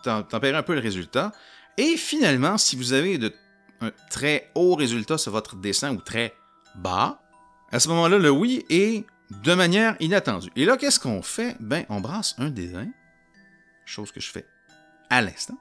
[0.04, 1.32] tempérer un peu le résultat.
[1.78, 3.34] Et finalement, si vous avez de,
[3.82, 6.34] un très haut résultat sur votre dessin ou très
[6.76, 7.22] bas,
[7.72, 10.52] à ce moment-là, le oui est de manière inattendue.
[10.56, 11.56] Et là, qu'est-ce qu'on fait?
[11.60, 12.88] Ben, on brasse un des 20,
[13.86, 14.46] chose que je fais
[15.10, 15.58] à l'instant.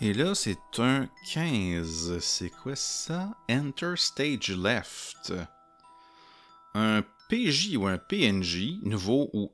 [0.00, 2.18] Et là, c'est un 15.
[2.18, 3.30] C'est quoi ça?
[3.48, 5.32] Enter stage left.
[6.74, 7.02] Un
[7.34, 9.50] PJ ou un PNJ, nouveau ou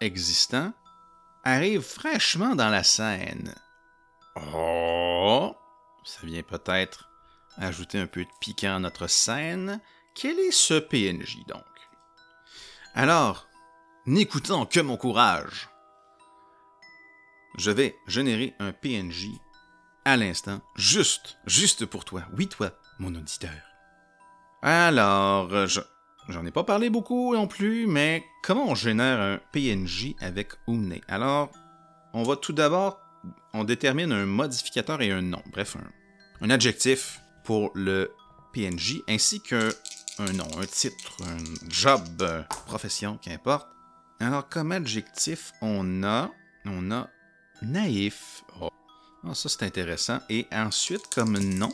[0.00, 0.72] existant,
[1.42, 3.52] arrive fraîchement dans la scène.
[4.36, 5.56] Oh!
[6.04, 7.10] Ça vient peut-être
[7.56, 9.80] ajouter un peu de piquant à notre scène.
[10.14, 11.64] Quel est ce PNJ donc?
[12.94, 13.48] Alors,
[14.06, 15.68] n'écoutant que mon courage,
[17.58, 19.26] je vais générer un PNJ
[20.04, 22.22] à l'instant, juste, juste pour toi.
[22.38, 22.70] Oui, toi,
[23.00, 23.50] mon auditeur.
[24.62, 25.66] Alors,
[26.28, 30.98] j'en ai pas parlé beaucoup non plus, mais comment on génère un PNJ avec Oomne
[31.08, 31.50] Alors,
[32.12, 33.00] on va tout d'abord,
[33.52, 35.76] on détermine un modificateur et un nom, bref,
[36.40, 38.12] un, adjectif pour le
[38.52, 39.70] PNJ, ainsi qu'un
[40.18, 42.24] un nom, un titre, un job,
[42.66, 43.68] profession, qu'importe.
[44.20, 46.30] Alors, comme adjectif, on a,
[46.66, 47.08] on a
[47.62, 48.44] naïf.
[48.60, 48.70] Oh.
[49.26, 50.20] Ah, ça, c'est intéressant.
[50.28, 51.72] Et ensuite, comme nom,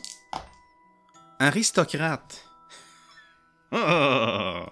[1.39, 2.45] aristocrate.
[3.71, 4.65] Oh.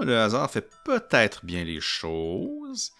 [0.00, 2.92] le hasard fait peut-être bien les choses.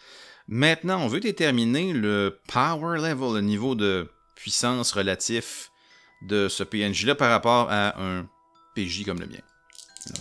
[0.49, 5.70] Maintenant, on veut déterminer le power level, le niveau de puissance relatif
[6.22, 8.26] de ce PNJ-là par rapport à un
[8.74, 9.41] PJ comme le mien.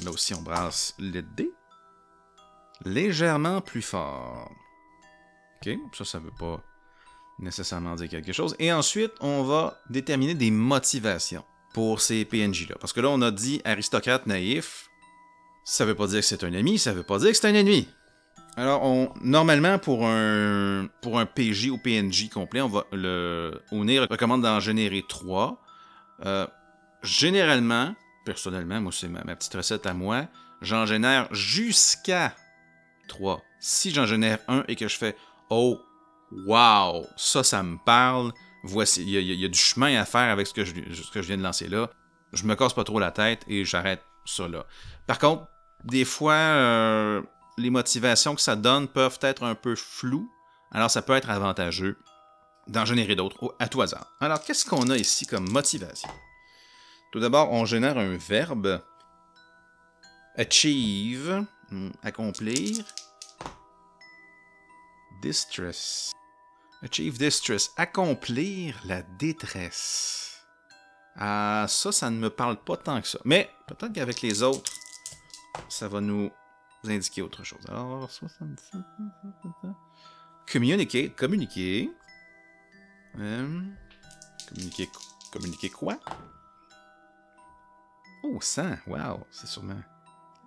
[0.04, 1.52] Là aussi, on brasse le dé.
[2.86, 4.52] Légèrement plus fort.
[5.62, 6.62] OK, ça, ça veut pas
[7.40, 8.56] nécessairement dire quelque chose.
[8.60, 11.44] Et ensuite, on va déterminer des motivations
[11.74, 12.76] pour ces PNJ-là.
[12.80, 14.90] Parce que là, on a dit aristocrate naïf.
[15.66, 17.54] Ça veut pas dire que c'est un ami, ça veut pas dire que c'est un
[17.54, 17.88] ennemi.
[18.58, 24.42] Alors, on, normalement, pour un, pour PJ ou PNJ complet, on va le, on recommande
[24.42, 25.62] d'en générer 3.
[26.26, 26.48] Euh,
[27.04, 27.96] généralement,
[28.26, 30.28] personnellement, moi, c'est ma, petite recette à moi,
[30.62, 32.36] j'en génère jusqu'à
[33.08, 33.42] 3.
[33.60, 35.16] Si j'en génère un et que je fais
[35.50, 35.80] Oh,
[36.32, 40.54] wow, ça, ça me parle, voici, il y, a du chemin à faire avec ce
[40.54, 41.90] que, je, viens de lancer là,
[42.34, 44.66] je me casse pas trop la tête et j'arrête ça là.
[45.08, 45.48] Par contre,
[45.84, 47.22] des fois, euh,
[47.58, 50.30] les motivations que ça donne peuvent être un peu floues,
[50.72, 51.98] alors ça peut être avantageux
[52.68, 54.08] d'en générer d'autres à tout hasard.
[54.20, 56.10] Alors, qu'est-ce qu'on a ici comme motivation?
[57.12, 58.82] Tout d'abord, on génère un verbe.
[60.36, 62.86] Achieve, hmm, accomplir.
[65.22, 66.12] Distress.
[66.82, 70.46] Achieve distress, accomplir la détresse.
[71.18, 73.20] Ah, ça, ça ne me parle pas tant que ça.
[73.26, 74.72] Mais peut-être qu'avec les autres,
[75.68, 76.32] ça va nous
[76.86, 77.60] indiquer autre chose.
[77.68, 78.82] Alors, 77.
[80.50, 81.92] Communicate, communiquer.
[83.18, 83.62] Euh,
[84.48, 84.90] communiquer,
[85.34, 86.00] communiquer quoi?
[88.24, 89.82] Oh, sang, wow, c'est sûrement.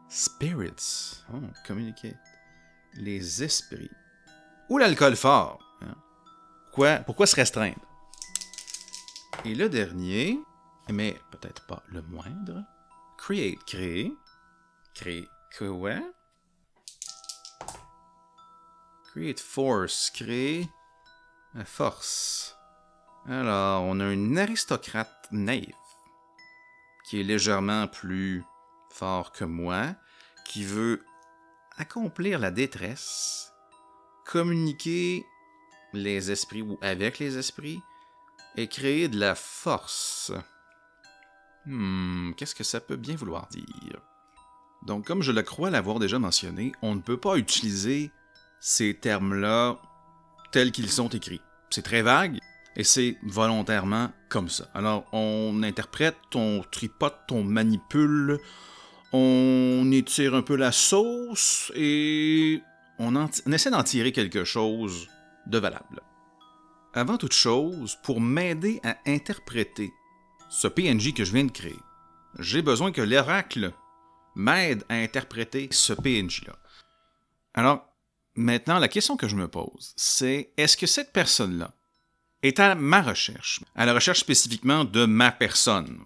[0.08, 1.22] Spirits.
[1.32, 2.14] Oh, communiquer.
[2.94, 3.90] Les esprits.
[4.70, 5.58] Ou l'alcool fort.
[6.72, 7.86] Pourquoi, pourquoi se restreindre?
[9.44, 10.40] Et le dernier,
[10.88, 12.64] mais peut-être pas le moindre,
[13.18, 14.16] create, créer.
[14.94, 16.00] Créer quoi?
[19.04, 20.66] Create force, créer
[21.52, 22.56] la force.
[23.28, 25.76] Alors, on a un aristocrate naïf
[27.04, 28.44] qui est légèrement plus
[28.88, 29.94] fort que moi,
[30.46, 31.04] qui veut
[31.76, 33.52] accomplir la détresse,
[34.24, 35.26] communiquer
[35.92, 37.80] les esprits ou avec les esprits
[38.56, 40.32] et créer de la force.
[41.66, 44.00] Hmm, qu'est-ce que ça peut bien vouloir dire?
[44.86, 48.10] Donc, comme je le crois l'avoir déjà mentionné, on ne peut pas utiliser
[48.58, 49.78] ces termes-là
[50.50, 51.40] tels qu'ils sont écrits.
[51.70, 52.38] C'est très vague
[52.76, 54.68] et c'est volontairement comme ça.
[54.74, 58.38] Alors, on interprète, on tripote, on manipule,
[59.12, 62.60] on étire un peu la sauce et
[62.98, 65.08] on, on essaie d'en tirer quelque chose
[65.46, 66.02] de valable.
[66.94, 69.92] Avant toute chose, pour m'aider à interpréter
[70.50, 71.78] ce PNJ que je viens de créer,
[72.38, 73.72] j'ai besoin que l'oracle
[74.34, 76.58] m'aide à interpréter ce PNJ-là.
[77.54, 77.86] Alors,
[78.34, 81.74] maintenant, la question que je me pose, c'est est-ce que cette personne-là
[82.42, 86.00] est à ma recherche, à la recherche spécifiquement de ma personne,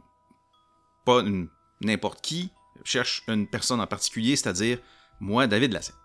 [1.05, 1.23] pas
[1.81, 2.51] n'importe qui,
[2.85, 4.79] cherche une personne en particulier, c'est-à-dire
[5.19, 5.97] moi, David Lassette.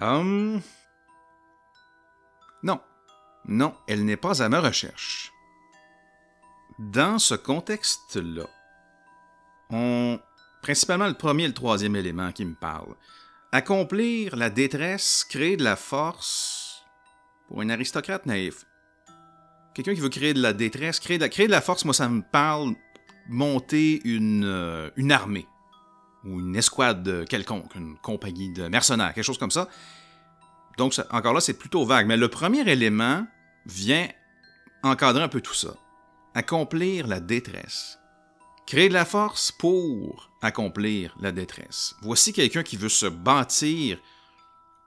[0.00, 0.60] Hum...
[2.64, 2.80] Non,
[3.46, 5.32] non, elle n'est pas à ma recherche.
[6.78, 8.46] Dans ce contexte-là,
[9.70, 10.18] on
[10.62, 12.96] principalement le premier et le troisième élément qui me parlent.
[13.52, 16.82] Accomplir la détresse, créer de la force
[17.46, 18.64] pour un aristocrate naïf.
[19.74, 22.74] Quelqu'un qui veut créer de la détresse, créer de la, force, moi ça me parle
[23.28, 25.46] monter une, euh, une armée
[26.24, 29.68] ou une escouade quelconque, une compagnie de mercenaires, quelque chose comme ça.
[30.76, 32.06] Donc encore là, c'est plutôt vague.
[32.06, 33.26] Mais le premier élément
[33.66, 34.08] vient
[34.82, 35.74] encadrer un peu tout ça.
[36.34, 37.98] Accomplir la détresse.
[38.66, 41.94] Créer de la force pour accomplir la détresse.
[42.02, 43.98] Voici quelqu'un qui veut se bâtir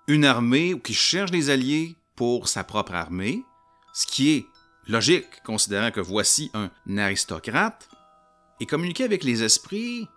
[0.07, 3.43] une armée ou qui cherche des alliés pour sa propre armée,
[3.93, 4.45] ce qui est
[4.87, 7.89] logique, considérant que voici un aristocrate,
[8.59, 10.07] et communiquer avec les esprits,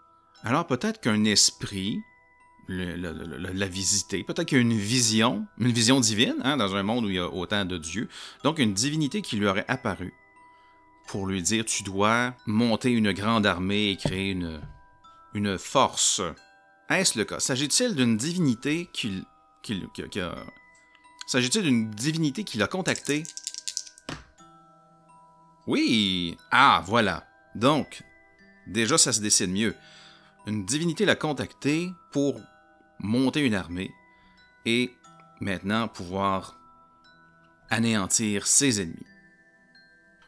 [0.42, 1.98] alors peut-être qu'un esprit
[2.68, 7.04] l'a visiter, peut-être qu'il y a une vision, une vision divine, hein, dans un monde
[7.04, 8.08] où il y a autant de dieux,
[8.44, 10.12] donc une divinité qui lui aurait apparu,
[11.08, 14.61] pour lui dire tu dois monter une grande armée et créer une,
[15.34, 16.22] une force.
[16.88, 17.40] Est-ce le cas?
[17.40, 19.24] S'agit-il d'une divinité qui,
[19.62, 20.34] qui, a...
[21.26, 23.22] S'agit-il d'une divinité qui l'a contacté?
[25.66, 26.36] Oui!
[26.50, 27.26] Ah, voilà.
[27.54, 28.02] Donc,
[28.66, 29.74] déjà ça se décide mieux.
[30.46, 32.40] Une divinité l'a contacté pour
[33.03, 33.90] monter une armée
[34.66, 34.90] et
[35.40, 36.57] maintenant pouvoir
[37.70, 39.07] anéantir ses ennemis.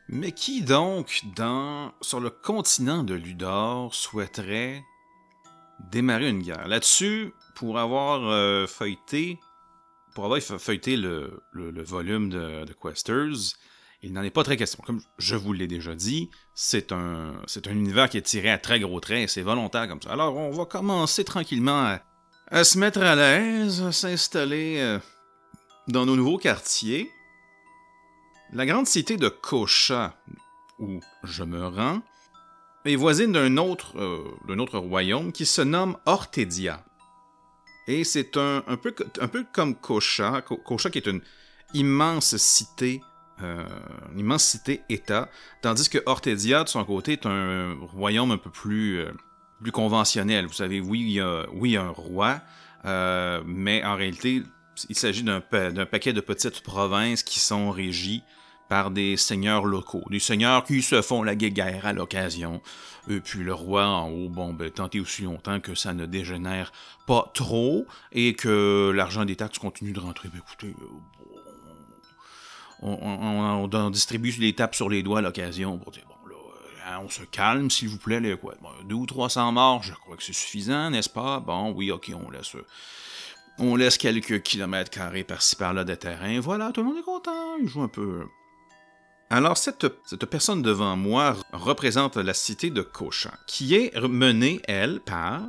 [0.09, 1.23] Mais qui donc,
[2.01, 4.83] sur le continent de Ludor, souhaiterait
[5.91, 6.68] démarrer une guerre?
[6.68, 9.39] Là-dessus, pour avoir euh, feuilleté,
[10.14, 13.57] pour avoir feuilleté le, volume de, Questers,
[14.03, 14.83] il n'en est pas très question.
[14.85, 17.35] Comme je vous l'ai déjà dit, c'est un,
[17.66, 20.11] un univers qui est tiré à très gros traits, c'est volontaire comme ça.
[20.11, 22.01] Alors, on va commencer tranquillement à,
[22.63, 24.99] se mettre à l'aise, à s'installer euh,
[25.89, 27.11] dans nos nouveaux quartiers.
[28.53, 30.15] La grande cité de Kocha,
[30.79, 32.03] où je me rends,
[32.85, 36.85] est voisine d'un autre, euh, autre royaume qui se nomme Ortedia.
[37.89, 41.23] Et c'est un, peu, un peu comme Kocha, Kocha qui est une
[41.73, 43.01] immense cité,
[43.43, 43.67] euh,
[44.17, 45.31] immense cité-État,
[45.63, 49.11] tandis que Ortedia, de son côté, est un royaume un peu plus, euh,
[49.63, 50.47] plus conventionnel.
[50.47, 52.41] Vous savez, oui, il y a, oui, un roi,
[52.85, 54.43] mais en réalité,
[54.89, 58.23] il s'agit d'un paquet de petites provinces qui sont régies
[58.73, 62.63] par des seigneurs locaux, des seigneurs qui se font la guéguerre à l'occasion.
[63.07, 66.73] Et puis le roi en haut, bon, ben, tenter aussi longtemps que ça ne dégénère
[67.07, 70.31] pas trop et que l'argent des taxes continue de rentrer.
[70.33, 70.75] Ben, écoutez,
[72.83, 76.15] euh, on, distribue les tapes sur les doigts à l'occasion pour dire, bon,
[76.87, 78.55] hein, on se calme, s'il vous plaît, les, quoi,
[78.85, 81.41] deux ou trois cents morts, je crois que c'est suffisant, n'est-ce pas?
[81.41, 82.57] Bon, oui, ok, on laisse.
[83.59, 86.41] On laisse quelques kilomètres carrés par-ci par-là de terrain.
[86.41, 87.57] Voilà, tout le monde est content.
[87.61, 88.24] Il joue un peu
[89.33, 89.89] alors, cette,
[90.26, 95.41] personne devant moi représente la cité de Kocha, qui est menée, elle, par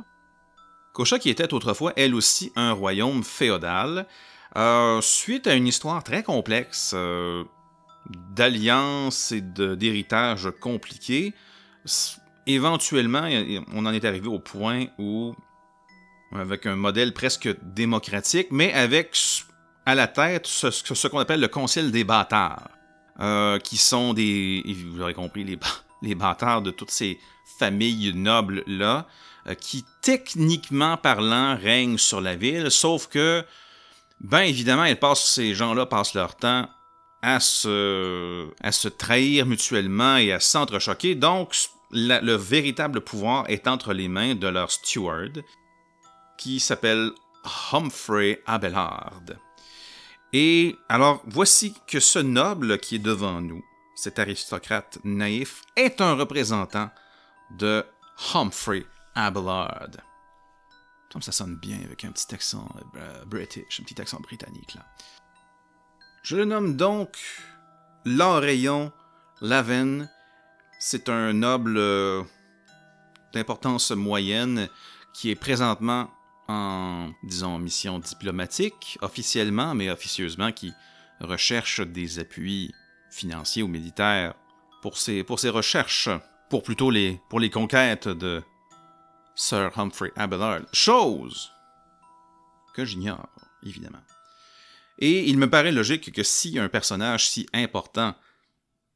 [0.94, 4.06] Kocha, qui était autrefois, elle aussi, un royaume féodal.
[4.56, 7.44] Euh, suite à une histoire très complexe, euh,
[8.34, 11.34] d'alliances et d'héritages compliqués,
[12.46, 13.28] éventuellement,
[13.72, 15.34] on en est arrivé au point où,
[16.32, 19.16] avec un modèle presque démocratique, mais avec
[19.86, 22.68] à la tête ce, qu'on appelle le Conseil des bâtards,
[23.20, 25.44] euh, qui sont des, vous l'aurez compris,
[26.02, 27.18] les, bâtards de toutes ces
[27.58, 29.06] familles nobles-là,
[29.46, 33.44] euh, qui techniquement parlant règnent sur la ville, sauf que,
[34.20, 36.68] ben évidemment, passent, ces gens-là passent leur temps
[37.24, 41.14] à se, trahir mutuellement et à s'entrechoquer.
[41.14, 41.56] Donc,
[41.90, 45.42] le véritable pouvoir est entre les mains de leur steward,
[46.36, 47.12] qui s'appelle
[47.72, 49.22] Humphrey Abelard.
[50.34, 53.64] Et alors, voici que ce noble qui est devant nous,
[53.94, 56.90] cet aristocrate naïf, est un représentant
[57.52, 57.84] de
[58.34, 59.88] Humphrey Abelard.
[61.20, 64.84] Ça sonne bien avec un petit accent euh, british, un petit accent britannique là.
[66.24, 67.18] Je le nomme donc
[68.06, 68.92] L'Oreillon
[69.42, 70.08] Laven.
[70.80, 72.22] C'est un noble euh,
[73.34, 74.70] d'importance moyenne
[75.12, 76.10] qui est présentement
[76.48, 80.72] en, disons, mission diplomatique, officiellement, mais officieusement, qui
[81.20, 82.72] recherche des appuis
[83.10, 84.32] financiers ou militaires
[84.80, 85.20] pour ses,
[85.50, 86.08] recherches,
[86.48, 88.42] pour plutôt les, les conquêtes de
[89.34, 90.62] Sir Humphrey Abelard.
[90.72, 91.50] Chose
[92.74, 93.28] que j'ignore,
[93.62, 94.00] évidemment.
[94.98, 98.14] Et il me paraît logique que si un personnage si important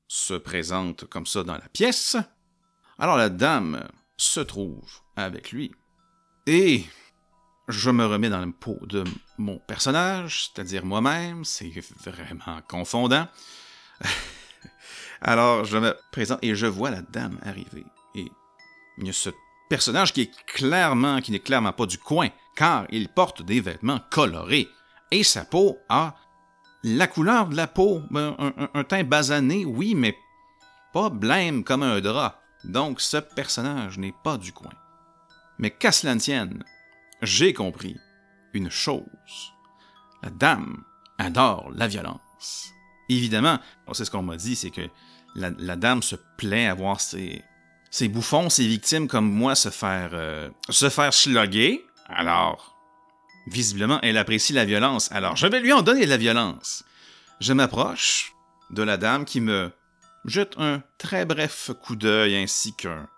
[0.07, 2.17] se présente comme ça dans la pièce,
[2.99, 3.87] alors la dame
[4.17, 5.73] se trouve avec lui.
[6.47, 6.85] Et
[7.69, 9.05] je me remets dans le pot de
[9.37, 11.73] mon personnage, c'est-à-dire moi-même, c'est
[12.05, 13.29] vraiment confondant.
[15.21, 17.85] Alors, je me présente et je vois la dame arriver.
[18.15, 18.31] Et
[18.99, 19.31] il y a ce
[19.69, 24.01] personnage qui est clairement, qui n'est clairement pas du coin, car il porte des vêtements
[24.11, 24.69] colorés.
[25.11, 26.15] Et sa peau a
[26.83, 30.17] la couleur de la peau, un, un teint basané, oui, mais
[30.93, 32.41] pas blême comme un drap.
[32.65, 34.73] Donc, ce personnage n'est pas du coin.
[35.59, 36.65] Mais qu'à cela ne tienne,
[37.23, 37.97] j'ai compris
[38.53, 39.53] une chose.
[40.23, 40.83] La dame
[41.19, 42.71] adore la violence.
[43.09, 43.59] Évidemment,
[43.93, 44.89] c'est ce qu'on m'a dit, c'est que
[45.35, 47.43] la, dame se plaît à voir ses,
[48.09, 51.85] bouffons, ses victimes comme moi se faire, euh, se faire slugger.
[52.09, 52.78] Alors,
[53.49, 55.11] visiblement, elle apprécie la violence.
[55.13, 56.85] Alors, je vais lui en donner de la violence.
[57.41, 58.33] Je m'approche
[58.71, 59.71] de la dame qui me
[60.25, 63.09] jette un très bref coup d'œil ainsi qu'un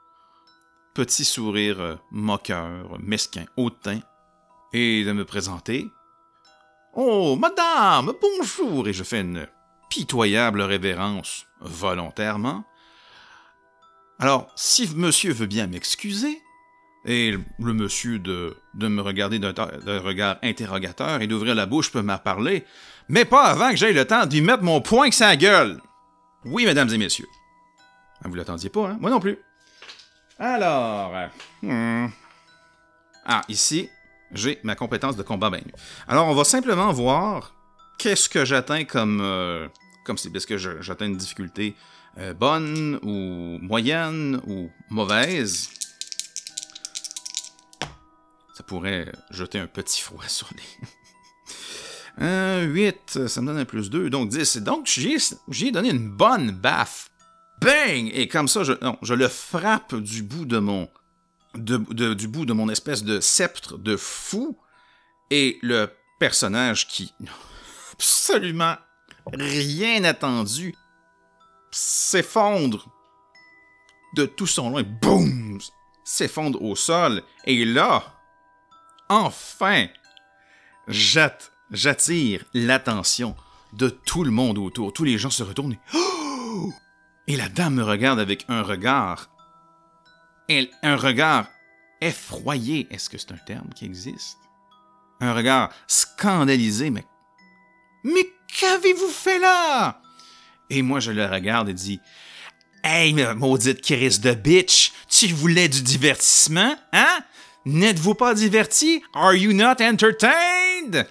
[0.95, 4.01] petit sourire moqueur, mesquin, hautain,
[4.73, 5.89] et de me présenter.
[6.95, 9.47] Oh, madame, bonjour, et je fais une
[9.89, 12.65] pitoyable révérence, volontairement.
[14.19, 16.41] Alors, si monsieur veut bien m'excuser,
[17.05, 22.19] et le monsieur de, me regarder d'un regard interrogateur et d'ouvrir la bouche peut m'en
[22.19, 22.65] parler,
[23.09, 25.81] mais pas avant que j'aie le temps d'y mettre mon poing que sa gueule.
[26.45, 27.29] Oui, mesdames et messieurs.
[28.23, 28.99] Ah, vous l'attendiez pas, hein?
[29.01, 29.39] Moi non plus.
[30.39, 31.13] Alors.
[31.63, 32.07] Hmm.
[33.27, 33.89] Ah, ici,
[34.33, 35.61] j'ai ma compétence de combat bain.
[36.09, 37.55] Alors, on va simplement voir
[37.99, 39.21] qu'est-ce que j'atteins comme.
[39.21, 39.69] Euh,
[40.05, 41.77] comme c'est que j'atteins une difficulté
[42.19, 45.71] euh, bonne ou moyenne ou mauvaise?
[48.61, 50.51] Ça pourrait jeter un petit froid sur
[52.19, 52.67] les.
[52.67, 54.59] 8, ça me donne un plus 2, donc 10.
[54.59, 57.09] Donc, j'ai donné une bonne baffe
[57.63, 58.11] bang!
[58.13, 60.91] Et comme ça, je, le frappe du bout de mon.
[61.55, 64.59] du bout de mon espèce de sceptre de fou.
[65.31, 65.89] Et le
[66.19, 67.15] personnage qui.
[67.95, 68.77] absolument
[69.33, 70.75] rien attendu.
[71.71, 72.91] s'effondre
[74.17, 74.83] de tout son loin.
[74.83, 75.59] Boum!
[76.05, 77.23] S'effondre au sol.
[77.47, 78.20] Et là,
[79.11, 79.89] enfin,
[80.89, 83.37] j'attire l'attention
[83.75, 84.93] de tout le monde autour.
[84.93, 85.77] Tous les gens se retournent.
[85.95, 86.73] Oh!
[87.27, 89.31] Et la dame me regarde avec un regard.
[90.83, 91.47] Un regard
[92.01, 92.89] effroyé.
[92.91, 94.39] Est-ce que c'est un terme qui existe?
[95.21, 97.05] Un regard scandalisé, mais.
[98.03, 98.27] Mais
[98.59, 100.01] qu'avez-vous fait là?
[100.71, 102.01] Et moi, je le regarde et dis
[102.83, 107.21] Hey, maudite crise de bitch, tu voulais du divertissement, hein?
[107.67, 109.03] N'êtes-vous pas diverti?
[109.13, 111.07] Are you not entertained?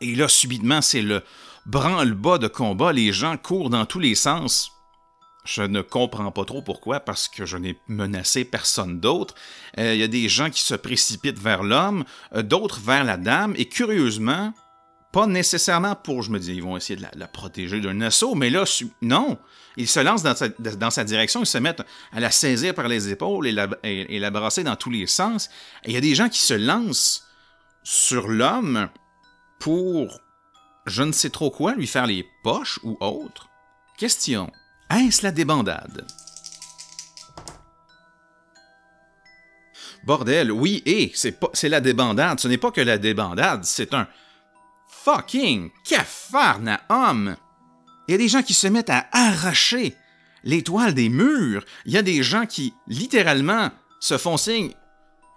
[0.00, 1.22] Et là, subitement, c'est le
[1.66, 4.72] branle-bas de combat, les gens courent dans tous les sens.
[5.44, 9.34] Je ne comprends pas trop pourquoi, parce que je n'ai menacé personne d'autre.
[9.78, 12.04] Euh, il y a des gens qui se précipitent vers l'homme,
[12.34, 14.52] euh, d'autres vers la dame, et curieusement,
[15.12, 18.50] pas nécessairement pour, je me dis, ils vont essayer de la, protéger d'un assaut, mais
[18.50, 18.64] là,
[19.00, 19.38] non.
[19.76, 21.82] Ils se lancent dans sa, direction, ils se mettent
[22.12, 25.48] à la saisir par les épaules et la, la brasser dans tous les sens.
[25.84, 27.24] Il y a des gens qui se lancent
[27.84, 28.88] sur l'homme
[29.60, 30.20] pour
[30.88, 33.48] je ne sais trop quoi, lui faire les poches ou autre.
[33.98, 34.50] Question.
[34.90, 36.06] Est-ce la débandade?
[40.04, 42.40] Bordel, oui, et c'est la débandade.
[42.40, 44.08] Ce n'est pas que la débandade, c'est un
[45.04, 45.70] fucking
[46.88, 47.36] homme.
[48.06, 49.94] Il y a des gens qui se mettent à arracher
[50.44, 51.64] les toiles des murs.
[51.84, 53.70] Il y a des gens qui, littéralement,
[54.00, 54.72] se font signe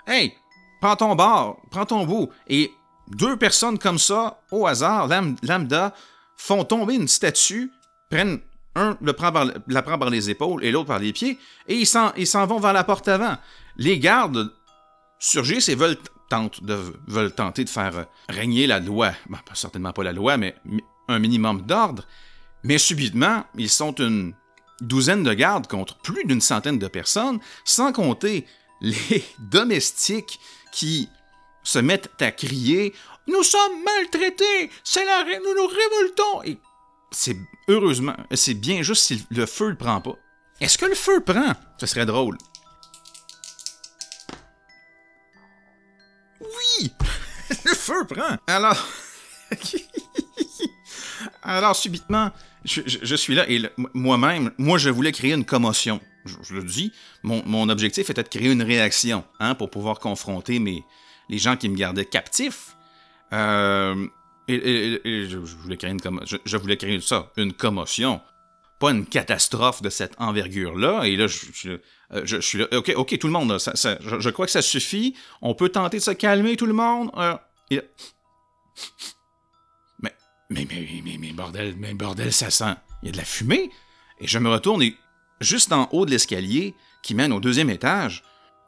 [0.08, 0.34] Hey,
[0.82, 2.30] prends ton bord, prends ton bout.
[2.48, 2.72] Et
[3.08, 5.08] deux personnes comme ça, au hasard,
[5.44, 5.94] lambda,
[6.38, 7.72] font tomber une statue,
[8.10, 8.40] prennent
[8.76, 9.32] un le prend
[9.68, 11.38] la prend par les épaules et l'autre par les pieds,
[11.68, 13.38] et ils s'en vont vers la porte avant.
[13.76, 14.54] Les gardes
[15.20, 15.98] surgissent et veulent,
[16.62, 16.78] de,
[17.08, 19.12] veulent tenter de faire régner la loi.
[19.54, 20.56] Certainement pas la loi, mais
[21.08, 22.06] un minimum d'ordre.
[22.64, 24.34] Mais subitement, ils sont une
[24.82, 28.46] douzaine de gardes contre plus d'une centaine de personnes, sans compter
[28.82, 30.40] les domestiques
[30.72, 31.10] qui
[31.64, 32.94] se mettent à crier
[33.28, 36.44] Nous sommes maltraités, c'est la nous nous révoltons.
[36.46, 36.58] Et
[37.12, 40.16] c'est heureusement, c'est bien juste si le feu le prend pas.
[40.60, 41.54] Est-ce que le feu prend?
[41.80, 42.38] Ce serait drôle.
[47.66, 48.38] Le feu prend.
[48.48, 48.88] Alors,
[51.44, 52.32] alors subitement,
[52.64, 53.62] je, suis là et
[53.94, 56.00] moi-même, moi je voulais créer une commotion.
[56.26, 56.92] Je, le dis,
[57.24, 60.84] mon, objectif était de créer une réaction hein, pour pouvoir confronter mes,
[61.30, 62.76] les gens qui me gardaient captif.
[63.34, 64.08] Euh,
[64.48, 66.00] je, voulais créer une
[66.46, 68.22] je, voulais créer ça, une commotion,
[68.82, 71.04] pas une catastrophe de cette envergure-là.
[71.04, 71.78] Et là, je,
[72.24, 75.16] je, suis là, ok, ok, tout le monde, je, crois que ça suffit.
[75.44, 77.12] On peut tenter de se calmer, tout le monde.
[77.16, 77.38] Euh,
[80.00, 80.12] mais,
[80.50, 82.74] mais, mais, mais, mais, bordel, mais bordel, ça sent.
[83.04, 83.70] Il y a de la fumée.
[84.20, 84.98] Et je me retourne et
[85.40, 86.74] juste en haut de l'escalier
[87.04, 88.24] qui mène au deuxième étage,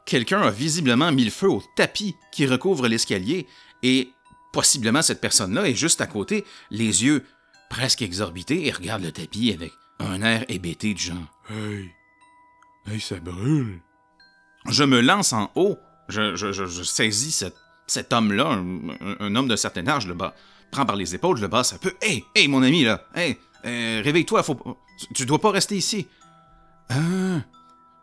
[0.06, 3.48] quelqu'un a visiblement mis le feu au tapis qui recouvre l'escalier
[3.82, 4.10] et
[4.52, 7.24] possiblement cette personne-là est juste à côté, les yeux
[7.68, 11.16] presque exorbités et regarde le tapis avec un air hébété de genre
[11.50, 11.90] Hey,
[12.86, 13.80] hey, ça brûle.
[14.68, 15.78] Je me lance en haut,
[16.08, 17.44] je, saisis
[17.86, 18.46] cet homme-là,
[19.20, 20.34] un, homme d'un certain âge, le bas,
[20.70, 21.94] prends par les épaules, je le basse un peu.
[22.00, 26.06] Hey, hey, mon ami, là, hey, euh, réveille-toi, faut, tu, tu dois pas rester ici.
[26.88, 27.42] Ah!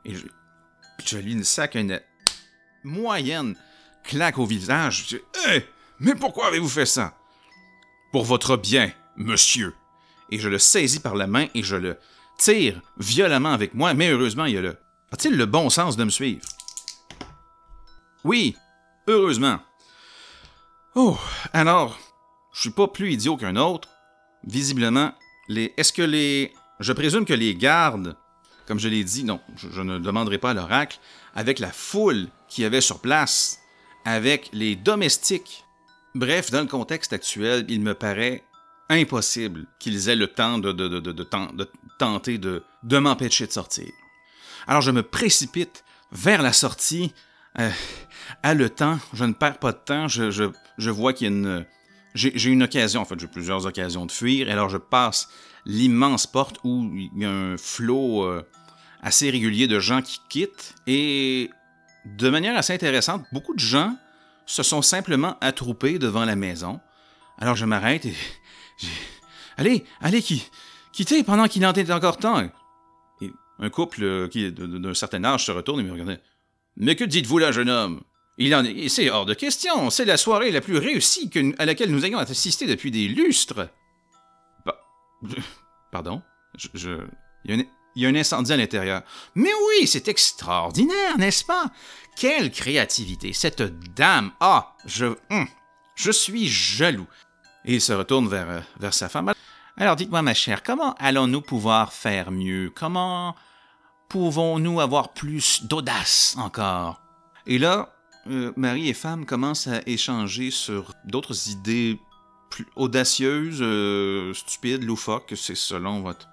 [0.06, 0.26] Et je,
[1.06, 2.00] je lui sac une
[2.84, 3.56] moyenne
[4.04, 5.06] claque au visage.
[5.10, 5.24] Je dis,
[6.00, 7.16] mais pourquoi avez-vous fait ça?
[8.12, 9.74] Pour votre bien, monsieur.
[10.32, 11.98] Et je le saisis par la main et je le
[12.38, 14.78] tire violemment avec moi, mais heureusement, il a le.
[15.12, 16.48] A-t-il le bon sens de me suivre?
[18.24, 18.56] Oui,
[19.08, 19.60] heureusement.
[20.96, 21.18] Oh,
[21.54, 21.98] alors,
[22.54, 23.90] je suis pas plus idiot qu'un autre.
[24.46, 25.14] Visiblement,
[25.48, 25.74] les.
[25.78, 26.54] Est-ce que les.
[26.80, 28.16] Je présume que les gardes
[28.72, 31.00] comme je l'ai dit, non, je, ne demanderai pas à l'oracle,
[31.36, 33.60] avec la foule qui y avait sur place,
[34.06, 35.66] avec les domestiques.
[36.16, 38.46] Bref, dans le contexte actuel, il me paraît
[38.92, 40.72] impossible qu'ils aient le temps de,
[41.98, 42.64] tenter de,
[42.98, 43.92] m'empêcher de sortir.
[44.68, 47.14] Alors je me précipite vers la sortie.
[47.60, 47.70] Euh,
[48.44, 51.66] à le temps, je ne perds pas de temps, je, vois qu'il y a une...
[52.14, 55.30] J'ai une occasion, en fait, j'ai plusieurs occasions de fuir, et alors je passe
[55.66, 58.46] l'immense porte où il y a un flot euh,
[59.02, 61.50] assez régulier de gens qui quittent et
[62.06, 63.96] de manière assez intéressante, beaucoup de gens
[64.46, 66.80] se sont simplement attroupés devant la maison.
[67.38, 68.16] Alors je m'arrête et
[69.58, 70.44] allez, allez, qui,
[70.92, 72.50] quittez pendant qu'il en est encore temps?
[73.60, 76.20] Un couple euh, qui d'un certain âge se retourne et me regarde.
[76.78, 78.02] Mais que dites-vous là, jeune homme?
[78.38, 79.90] Il en est, c'est hors de question.
[79.92, 81.30] C'est la soirée la plus réussie
[81.60, 83.70] à laquelle nous ayons assisté depuis des lustres.
[85.92, 86.24] Pardon
[87.96, 89.04] Il incendie à l'intérieur.
[89.36, 91.72] Mais oui, c'est extraordinaire, n'est-ce pas?
[92.16, 93.34] Quelle créativité!
[93.34, 93.62] Cette
[93.94, 94.32] dame!
[94.40, 94.76] Ah!
[94.86, 95.06] Je.
[95.30, 95.48] Hum,
[95.96, 97.08] je suis jaloux.
[97.66, 99.34] Et il se retourne vers, euh, vers sa femme.
[99.78, 102.72] Alors dites-moi, ma chère, comment allons-nous pouvoir faire mieux?
[102.74, 103.36] Comment
[104.10, 107.02] pouvons-nous avoir plus d'audace encore?
[107.48, 107.94] Et là,
[108.28, 112.00] euh, mari et femme commencent à échanger sur d'autres idées
[112.50, 116.28] plus audacieuses, euh, stupides, loufoques, c'est selon votre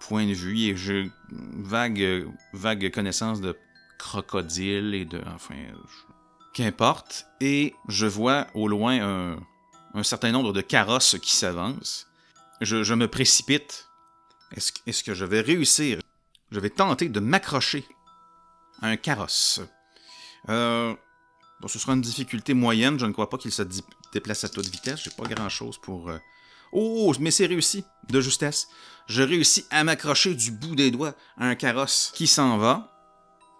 [0.00, 3.56] point de vue et j'ai vague, vague connaissance de
[3.98, 5.20] crocodiles et de.
[5.34, 5.54] Enfin.
[6.54, 7.26] Qu'importe.
[7.40, 9.36] Et je vois au loin un,
[10.02, 12.06] certain nombre de carrosses qui s'avancent.
[12.60, 13.88] Je, me précipite.
[14.56, 16.00] Est-ce est que je vais réussir?
[16.50, 17.84] Je vais tenter de m'accrocher
[18.80, 19.60] à un carrosse.
[20.48, 20.94] Euh,
[21.60, 22.98] bon, ce sera une difficulté moyenne.
[22.98, 23.62] Je ne crois pas qu'il se
[24.12, 25.02] déplace à toute vitesse.
[25.04, 26.10] J'ai pas grand chose pour.
[26.10, 26.18] Euh,
[26.72, 28.68] oh, mais c'est réussi, de justesse
[29.06, 32.90] je réussis à m'accrocher du bout des doigts à un carrosse qui s'en va.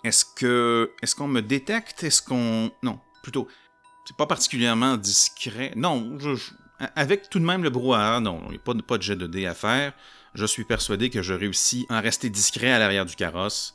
[0.04, 0.92] Est-ce que.
[1.02, 2.04] Est-ce qu'on me détecte?
[2.04, 2.70] Est-ce qu'on.
[2.82, 3.48] Non, plutôt.
[4.04, 5.72] C'est pas particulièrement discret.
[5.76, 6.18] Non,
[6.96, 9.46] avec tout de même le brouhaha, non, il n'y a pas, de jet de dés
[9.46, 9.92] à faire.
[10.34, 13.74] Je suis persuadé que je réussis à rester discret à l'arrière du carrosse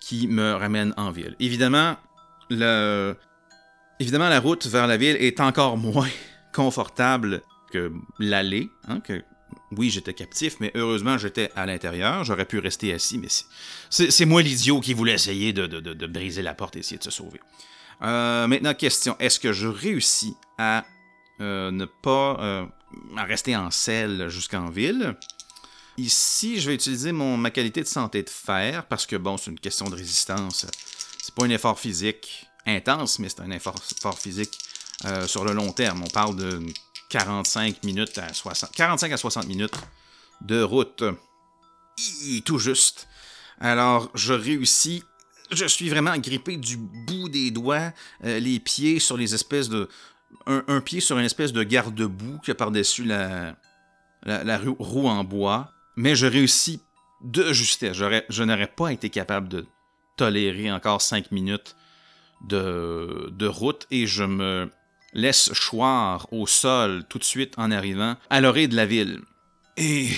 [0.00, 1.34] qui me ramène en ville.
[1.40, 1.96] Évidemment,
[2.50, 3.16] le...
[4.00, 6.10] Évidemment, la route vers la ville est encore moins
[6.52, 8.70] confortable que l'allée.
[8.88, 9.22] Hein, que...
[9.76, 12.22] Oui, j'étais captif, mais heureusement, j'étais à l'intérieur.
[12.22, 13.28] J'aurais pu rester assis, mais
[13.88, 17.40] c'est moi l'idiot qui voulait essayer de, briser la porte et essayer de se sauver.
[18.02, 19.16] Euh, maintenant, question.
[19.18, 20.84] Est-ce que je réussis à
[21.40, 22.36] euh, ne pas...
[22.40, 22.66] Euh,
[23.16, 25.16] à rester en selle jusqu'en ville?
[25.96, 29.50] Ici, je vais utiliser mon, ma qualité de santé de fer parce que, bon, c'est
[29.50, 30.66] une question de résistance.
[31.20, 33.78] C'est pas un effort physique intense, mais c'est un effort,
[34.18, 34.58] physique
[35.26, 36.02] sur le long terme.
[36.04, 36.62] On parle de
[37.10, 39.74] 45 minutes à 60, 45 à 60 minutes
[40.40, 41.02] de route.
[42.44, 43.08] tout juste.
[43.60, 45.02] Alors, je réussis.
[45.50, 47.92] Je suis vraiment grippé du bout des doigts,
[48.24, 49.88] euh, les pieds sur les espèces de.
[50.46, 53.56] Un, pied sur une espèce de garde-boue qui a par-dessus la,
[54.24, 56.80] la, la roue en bois mais je réussis
[57.22, 57.96] de justesse.
[57.96, 59.66] Je n'aurais pas été capable de
[60.16, 61.76] tolérer encore cinq minutes
[62.42, 64.70] de, de route et je me
[65.12, 69.20] laisse choir au sol tout de suite en arrivant à l'orée de la ville.
[69.76, 70.08] Et.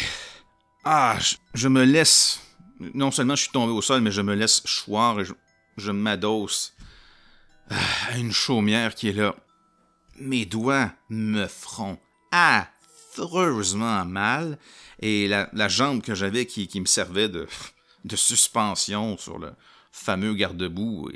[0.84, 1.18] Ah,
[1.54, 2.40] je, me laisse.
[2.80, 5.32] Non seulement je suis tombé au sol, mais je me laisse choir et je,
[5.76, 6.74] je m'adosse
[7.70, 9.34] à une chaumière qui est là.
[10.18, 11.98] Mes doigts me feront
[12.30, 14.58] affreusement mal
[15.00, 17.46] et la, jambe que j'avais qui, me servait de,
[18.04, 19.52] de, suspension sur le
[19.92, 21.10] fameux garde-boue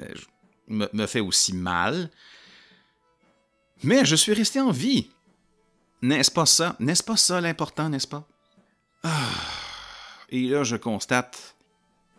[0.00, 0.14] euh,
[0.68, 2.10] me, fait aussi mal.
[3.82, 5.10] Mais je suis resté en vie.
[6.02, 6.76] N'est-ce pas ça?
[6.78, 8.26] N'est-ce pas ça l'important, n'est-ce pas?
[9.02, 9.63] Ah.
[10.34, 11.54] Et là, je constate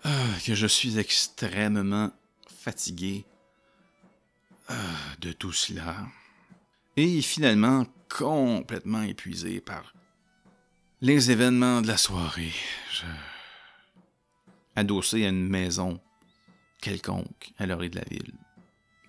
[0.06, 0.10] ah,
[0.46, 2.14] que je suis extrêmement
[2.48, 3.26] fatigué
[4.70, 4.74] ah,
[5.20, 5.98] de tout cela.
[6.96, 9.94] Et finalement complètement épuisé par
[11.02, 12.54] les événements de la soirée.
[14.78, 16.00] Adossé à une maison
[16.80, 18.32] quelconque à l'orée de la ville,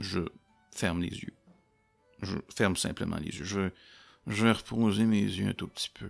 [0.01, 0.23] je
[0.73, 1.35] ferme les yeux.
[2.23, 3.45] Je ferme simplement les yeux.
[3.45, 3.71] Je,
[4.27, 6.09] je vais reposer mes yeux un tout petit peu.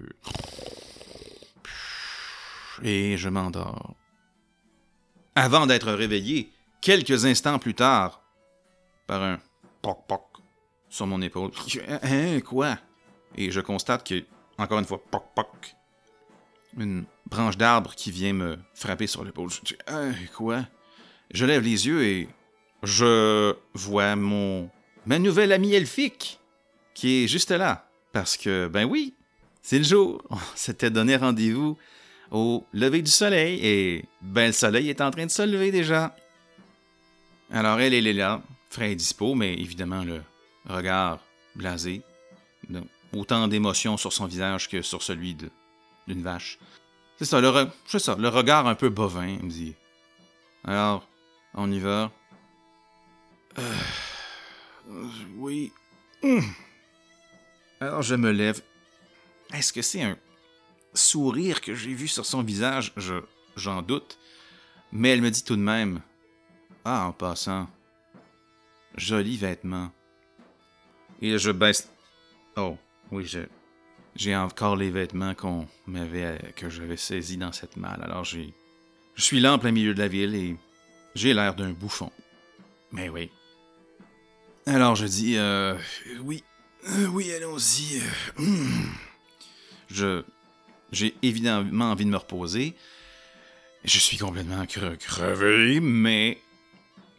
[2.82, 3.94] Et je m'endors.
[5.34, 6.50] Avant d'être réveillé,
[6.80, 8.22] quelques instants plus tard,
[9.06, 9.38] par un
[9.82, 10.22] poc-poc
[10.88, 11.50] sur mon épaule.
[12.02, 12.78] Hein, quoi?
[13.36, 14.24] Et je constate que
[14.58, 15.76] encore une fois, poc poc.
[16.78, 19.50] Une branche d'arbre qui vient me frapper sur l'épaule.
[19.86, 20.66] Hein, quoi?
[21.30, 22.28] Je lève les yeux et
[22.82, 24.70] je vois mon
[25.06, 26.38] ma nouvelle amie elfique
[26.94, 27.88] qui est juste là.
[28.12, 29.14] Parce que, ben oui,
[29.62, 30.22] c'est le jour.
[30.30, 31.76] On s'était donné rendez-vous
[32.30, 36.14] au lever du soleil et ben le soleil est en train de se lever déjà.
[37.50, 40.22] Alors elle, elle est là, frais et dispo, mais évidemment le
[40.68, 41.20] regard
[41.54, 42.02] blasé.
[43.12, 45.36] Autant d'émotions sur son visage que sur celui
[46.06, 46.58] d'une vache.
[47.18, 49.74] C'est ça, le le regard un peu bovin, il me dit.
[50.64, 51.06] Alors,
[51.54, 52.10] on y va.
[53.58, 53.72] Euh,
[55.36, 55.72] oui.
[56.22, 56.42] Hum.
[57.80, 58.60] Alors je me lève.
[59.52, 60.16] Est-ce que c'est un
[60.96, 63.14] sourire que j'ai vu sur son visage Je
[63.56, 64.18] j'en doute.
[64.92, 66.00] Mais elle me dit tout de même
[66.84, 67.68] Ah, en passant,
[68.96, 69.90] joli vêtement.
[71.20, 71.88] Et je baisse.
[72.56, 72.76] Oh,
[73.10, 73.30] oui,
[74.14, 78.02] j'ai encore les vêtements qu'on m'avait que j'avais saisis dans cette malle.
[78.02, 78.40] Alors je
[79.16, 80.56] suis là en plein milieu de la ville et
[81.14, 82.10] j'ai l'air d'un bouffon.
[82.92, 83.30] Mais oui.
[84.66, 85.76] Alors je dis euh,
[86.22, 86.42] oui,
[86.88, 87.98] euh, oui, allons-y.
[87.98, 88.88] Euh, hmm.
[89.88, 90.24] Je
[90.92, 92.74] j'ai évidemment envie de me reposer.
[93.84, 96.38] Je suis complètement crevé, mais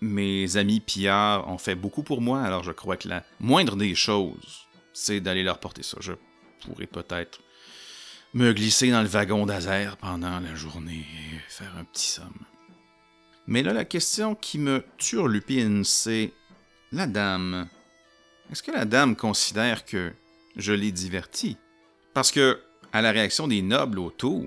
[0.01, 3.95] mes amis pillards ont fait beaucoup pour moi, alors je crois que la moindre des
[3.95, 5.97] choses c'est d'aller leur porter ça.
[5.99, 6.13] Je
[6.65, 7.39] pourrais peut-être
[8.33, 12.45] me glisser dans le wagon d'Azer pendant la journée et faire un petit somme.
[13.45, 16.33] Mais là, la question qui me turlupine, c'est
[16.91, 17.67] la dame.
[18.51, 20.11] Est-ce que la dame considère que
[20.55, 21.57] je l'ai divertie?
[22.15, 22.59] Parce que,
[22.97, 24.43] à la réaction des nobles autour,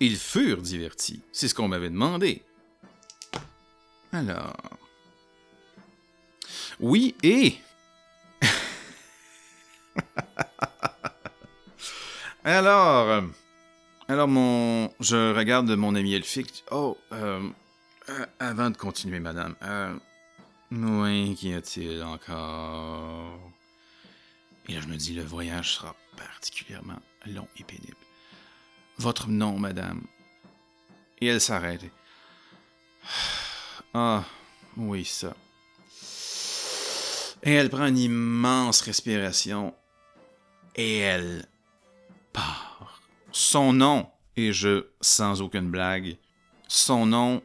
[0.00, 1.22] ils furent divertis.
[1.30, 2.42] C'est ce qu'on m'avait demandé.
[4.10, 4.56] Alors.
[6.80, 7.54] Oui, et
[12.44, 13.20] alors, euh,
[14.08, 16.64] alors mon, je regarde mon ami elfique.
[16.72, 17.48] Oh, euh,
[18.08, 19.54] euh, avant de continuer, madame.
[20.72, 23.38] oui, qu'y a-t-il encore?
[24.68, 27.96] Et là, je me dis, le voyage sera particulièrement long et pénible.
[28.98, 30.02] Votre nom, madame.
[31.20, 31.82] Et elle s'arrête.
[33.92, 34.24] Ah,
[34.76, 35.36] oui, ça.
[37.42, 39.74] Et elle prend une immense respiration
[40.74, 41.46] et elle
[42.32, 43.00] part.
[43.30, 46.16] Son nom, et je, sans aucune blague,
[46.68, 47.42] son nom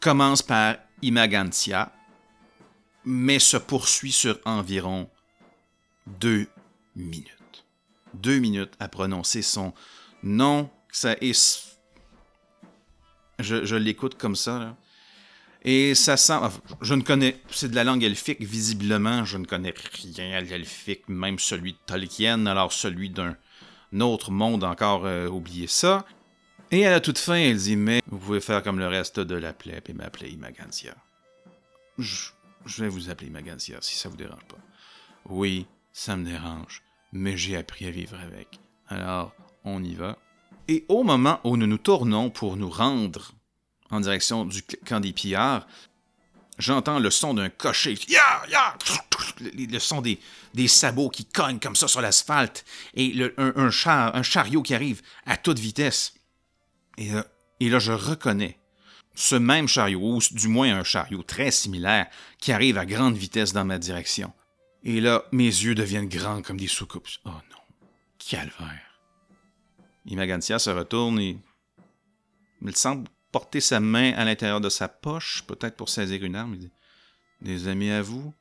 [0.00, 1.92] commence par Imagantia,
[3.04, 5.10] mais se poursuit sur environ
[6.06, 6.48] deux
[6.94, 7.39] minutes.
[8.14, 9.72] Deux minutes à prononcer son
[10.22, 10.70] nom.
[10.92, 11.66] Ça est...
[13.38, 14.58] Je, l'écoute comme ça.
[14.58, 14.76] Là.
[15.62, 16.38] Et ça sent.
[16.80, 17.40] Je ne connais.
[17.50, 19.24] C'est de la langue elfique, visiblement.
[19.24, 19.74] Je ne connais
[20.16, 23.36] rien à l'elfique, même celui de Tolkien, alors celui d'un
[23.98, 26.04] autre monde encore, euh, oubliez ça.
[26.70, 29.34] Et à la toute fin, elle dit Mais vous pouvez faire comme le reste de
[29.34, 30.94] la plèbe et m'appeler Imagantia.
[31.98, 32.30] Je,
[32.78, 34.58] vais vous appeler Imagantia si ça vous dérange pas.
[35.26, 36.82] Oui, ça me dérange,
[37.12, 38.60] mais j'ai appris à vivre avec.
[38.88, 39.32] Alors,
[39.64, 40.18] on y va.
[40.68, 43.32] Et au moment où nous nous tournons pour nous rendre
[43.90, 45.66] en direction du camp des pillards,
[46.58, 47.98] j'entends le son d'un cocher.
[49.40, 50.20] Le son des,
[50.54, 55.02] des, sabots qui cognent comme ça sur l'asphalte et un, char, un, chariot qui arrive
[55.26, 56.14] à toute vitesse.
[56.98, 57.22] Et, euh,
[57.58, 58.58] et là, je reconnais
[59.14, 62.06] ce même chariot, ou du moins un chariot très similaire,
[62.38, 64.32] qui arrive à grande vitesse dans ma direction.
[64.84, 67.08] Et là, mes yeux deviennent grands comme des soucoupes.
[67.24, 67.76] Oh non,
[68.18, 69.00] calvaire.
[70.06, 71.38] Imagantia se retourne et
[72.62, 76.54] il semble porter sa main à l'intérieur de sa poche, peut-être pour saisir une arme.
[76.54, 76.72] Il dit
[77.42, 78.32] Des amis à vous?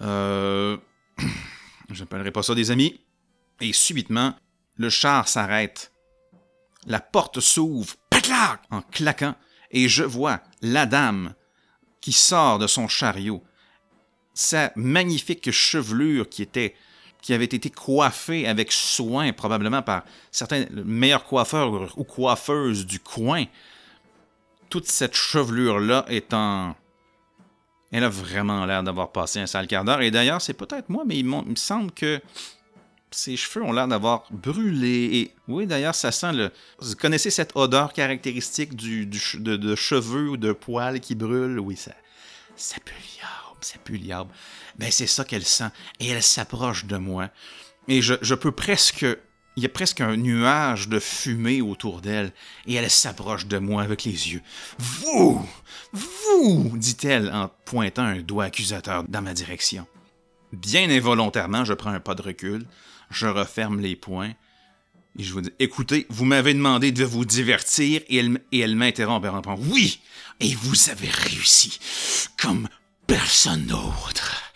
[0.00, 0.76] Euh.
[1.90, 3.00] Je n'appellerai pas ça des amis.
[3.60, 4.34] Et subitement,
[4.76, 5.92] le char s'arrête.
[6.86, 7.94] La porte s'ouvre,
[8.70, 9.34] en claquant,
[9.70, 11.34] et je vois la dame
[12.00, 13.44] qui sort de son chariot.
[14.34, 16.74] Sa magnifique chevelure qui était
[17.20, 23.44] qui avait été coiffée avec soin, probablement par certains meilleurs coiffeurs ou coiffeuses du coin,
[24.68, 26.74] toute cette chevelure-là en...
[27.92, 30.00] Elle a vraiment l'air d'avoir passé un sale quart d'heure.
[30.00, 32.20] Et d'ailleurs, c'est peut-être moi, mais il, me semble que
[33.10, 35.08] ses cheveux ont l'air d'avoir brûlé.
[35.12, 36.52] Et oui, d'ailleurs, ça sent le.
[36.78, 41.58] Vous connaissez cette odeur caractéristique de, cheveux ou de poils qui brûlent?
[41.58, 41.90] Oui, ça,
[42.54, 42.94] ça pue
[43.64, 44.00] ça pue.
[44.78, 45.70] Ben, c'est ça qu'elle sent.
[45.98, 47.28] Et elle s'approche de moi.
[47.88, 49.06] Et je, je peux presque
[49.56, 52.32] il y a presque un nuage de fumée autour d'elle,
[52.66, 54.42] et elle s'approche de moi avec les yeux.
[54.78, 55.46] Vous
[55.92, 59.86] Vous dit-elle en pointant un doigt accusateur dans ma direction.
[60.52, 62.64] Bien involontairement, je prends un pas de recul,
[63.10, 64.32] je referme les poings,
[65.18, 68.76] et je vous dis Écoutez, vous m'avez demandé de vous divertir, et elle, et elle
[68.76, 70.00] m'interrompt en répondant Oui
[70.40, 71.78] Et vous avez réussi,
[72.40, 72.68] comme
[73.10, 74.52] personne d'autre.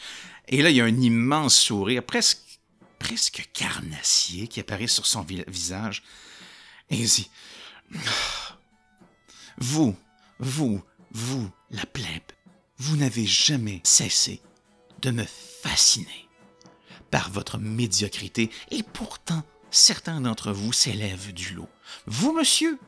[0.46, 2.38] Et là, il y a un immense sourire, presque
[3.00, 6.04] presque carnassier qui apparaît sur son visage.
[6.88, 7.28] Et il dit
[9.58, 9.96] Vous,
[10.38, 12.22] vous, vous, la plèbe,
[12.78, 14.40] vous n'avez jamais cessé
[15.02, 16.28] de me fasciner
[17.10, 19.42] par votre médiocrité, et pourtant
[19.72, 21.68] certains d'entre vous s'élèvent du lot.
[22.06, 22.78] Vous, monsieur,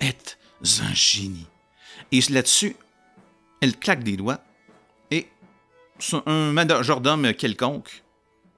[0.00, 0.38] êtes
[0.80, 1.46] un génie.
[2.12, 2.76] Et là-dessus,
[3.62, 4.44] elle claque des doigts,
[6.26, 8.02] un majordome quelconque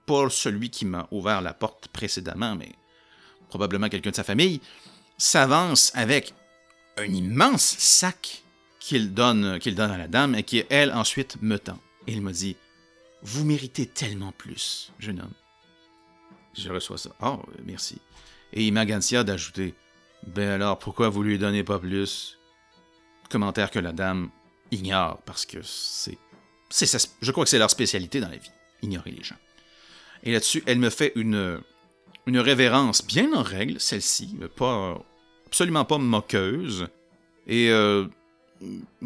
[0.06, 2.72] pas celui qui m'a ouvert la porte précédemment, mais
[3.48, 4.60] probablement quelqu'un de sa famille,
[5.16, 6.34] s'avance avec
[6.96, 8.42] un immense sac
[8.80, 11.78] qu'il donne, qu'il donne à la dame et qui, elle, ensuite me tend.
[12.06, 12.56] Et il me dit
[13.22, 15.32] Vous méritez tellement plus, jeune homme.
[16.54, 17.10] Je reçois ça.
[17.22, 17.98] Oh, merci.
[18.52, 19.74] Et il m'agancia d'ajouter
[20.26, 22.38] Ben alors, pourquoi vous lui donnez pas plus
[23.30, 24.30] Commentaire que la dame
[24.70, 26.18] ignore parce que c'est.
[26.70, 28.50] Je crois que c'est leur spécialité dans la vie,
[28.82, 29.36] ignorer les gens.
[30.22, 31.60] Et là-dessus, elle me fait une,
[32.26, 34.98] une révérence bien en règle, celle-ci, pas
[35.46, 36.88] absolument pas moqueuse.
[37.46, 38.06] Et euh,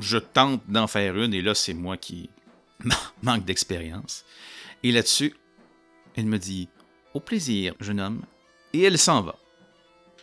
[0.01, 2.31] je tente d'en faire une, et là, c'est moi qui
[3.23, 4.25] manque d'expérience.
[4.83, 5.35] Et là-dessus,
[6.17, 6.69] elle me dit
[7.15, 8.23] Au plaisir, jeune homme.
[8.73, 9.37] Et elle s'en va.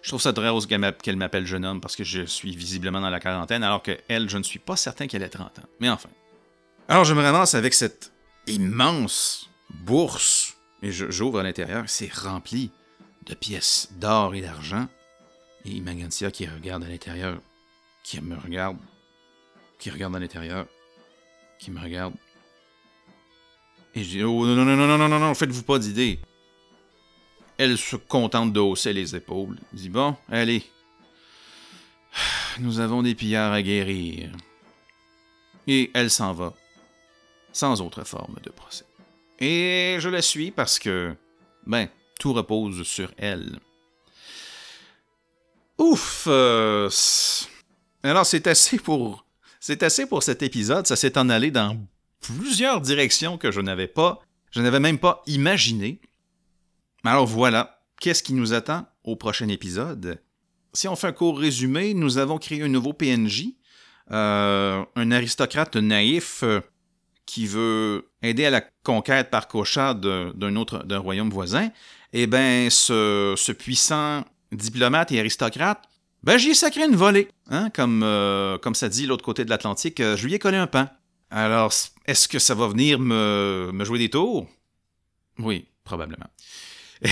[0.01, 3.19] Je trouve ça drôle qu'elle m'appelle jeune homme parce que je suis visiblement dans la
[3.19, 5.69] quarantaine, alors que elle, je ne suis pas certain qu'elle ait 30 ans.
[5.79, 6.09] Mais enfin.
[6.87, 8.11] Alors je me ramasse avec cette
[8.45, 12.69] immense bourse et j'ouvre à l'intérieur, c'est rempli
[13.25, 14.87] de pièces d'or et d'argent.
[15.65, 17.41] Et Magantia qui regarde à l'intérieur,
[18.03, 18.77] qui me regarde,
[19.79, 20.67] qui regarde à l'intérieur,
[21.57, 22.13] qui me regarde.
[23.95, 26.19] Et je dis Oh non, non, non, non, non, non, non, faites-vous pas d'idée.
[27.57, 29.57] Elle se contente de hausser les épaules.
[29.73, 30.63] Elle dit Bon, allez.
[32.59, 34.31] Nous avons des pillards à guérir.
[35.65, 36.53] Et elle s'en va,
[37.55, 38.83] sans autre forme de procès.
[39.39, 41.15] Et je la suis parce que,
[41.65, 41.87] ben,
[42.19, 43.59] tout repose sur elle.
[45.77, 46.25] Ouf!
[46.27, 46.89] Euh,
[48.03, 49.25] alors, c'est assez pour.
[49.61, 50.85] C'est assez pour cet épisode.
[50.85, 51.77] Ça s'est en allé dans
[52.19, 54.19] plusieurs directions que je n'avais pas.
[54.51, 56.01] Je n'avais même pas imaginé.
[57.05, 60.21] Alors voilà, qu'est-ce qui nous attend au prochain épisode?
[60.73, 63.45] Si on fait un court résumé, nous avons créé un nouveau PNJ,
[64.11, 66.59] euh, un aristocrate naïf euh,
[67.25, 71.69] qui veut aider à la conquête par Kocha d'un autre royaume voisin.
[72.13, 75.83] Eh bien, ce, puissant diplomate et aristocrate,
[76.23, 79.49] ben j'y ai sacré une volée, hein, comme, euh, comme ça dit l'autre côté de
[79.49, 80.89] l'Atlantique, je lui ai collé un pain.
[81.29, 81.71] Alors,
[82.05, 84.47] est-ce que ça va venir me, me jouer des tours?
[85.39, 86.27] Oui, probablement.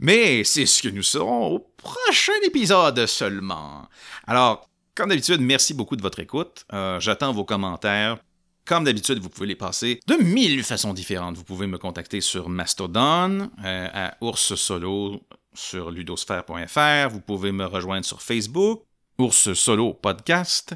[0.00, 3.88] Mais c'est ce que nous serons au prochain épisode seulement.
[4.26, 6.64] Alors, comme d'habitude, merci beaucoup de votre écoute.
[6.72, 8.18] Euh, j'attends vos commentaires.
[8.66, 11.36] Comme d'habitude, vous pouvez les passer de mille façons différentes.
[11.36, 15.20] Vous pouvez me contacter sur Mastodon, euh, à Ours Solo
[15.52, 17.10] sur ludosphère.fr.
[17.10, 18.84] Vous pouvez me rejoindre sur Facebook,
[19.18, 20.74] Ours Solo Podcast.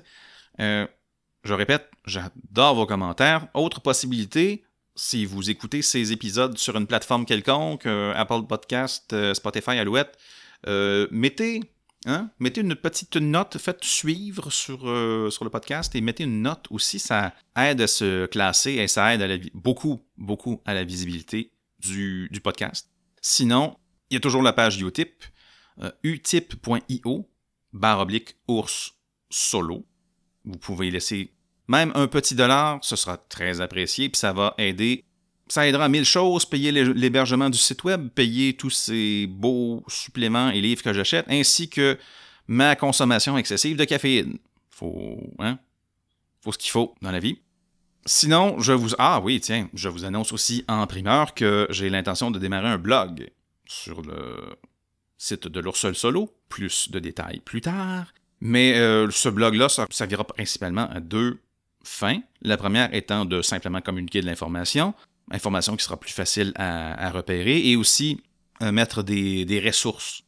[0.61, 0.87] Euh,
[1.45, 3.49] je répète, j'adore vos commentaires.
[3.55, 4.65] Autre possibilité,
[4.95, 10.19] si vous écoutez ces épisodes sur une plateforme quelconque, euh, Apple Podcast, Spotify, Alouette,
[11.11, 11.63] mettez,
[12.07, 14.81] hein, mettez une petite note, faites suivre sur,
[15.33, 16.99] sur le podcast et mettez une note aussi.
[16.99, 22.91] Ça aide à se classer et ça aide beaucoup, beaucoup à la visibilité du, podcast.
[23.21, 23.77] Sinon,
[24.11, 25.25] il y a toujours la page Utip,
[26.03, 27.29] utip.io,
[27.73, 28.95] barre oblique ours
[29.31, 29.87] solo.
[30.45, 31.35] Vous pouvez laisser
[31.69, 35.05] même un petit dollar, ce sera très apprécié, puis ça va aider.
[35.49, 40.51] Ça aidera à mille choses, payer l'hébergement du site web, payer tous ces beaux suppléments
[40.51, 41.99] et livres que j'achète, ainsi que
[42.47, 44.39] ma consommation excessive de caféine.
[44.71, 45.59] Faut, hein?
[46.43, 47.39] Faut ce qu'il faut dans la vie.
[48.07, 48.91] Sinon, je vous.
[48.99, 52.79] Ah oui, tiens, je vous annonce aussi en primeur que j'ai l'intention de démarrer un
[52.79, 53.31] blog
[53.67, 54.57] sur le
[55.19, 56.33] site de l'Oursol Solo.
[56.49, 58.15] Plus de détails plus tard.
[58.41, 61.41] Mais euh, ce blog-là servira principalement à deux
[61.85, 62.21] fin.
[62.43, 64.95] La première étant de simplement communiquer de l'information,
[65.31, 68.21] information qui sera plus facile à, repérer, et aussi
[68.63, 70.23] euh, mettre des, ressources,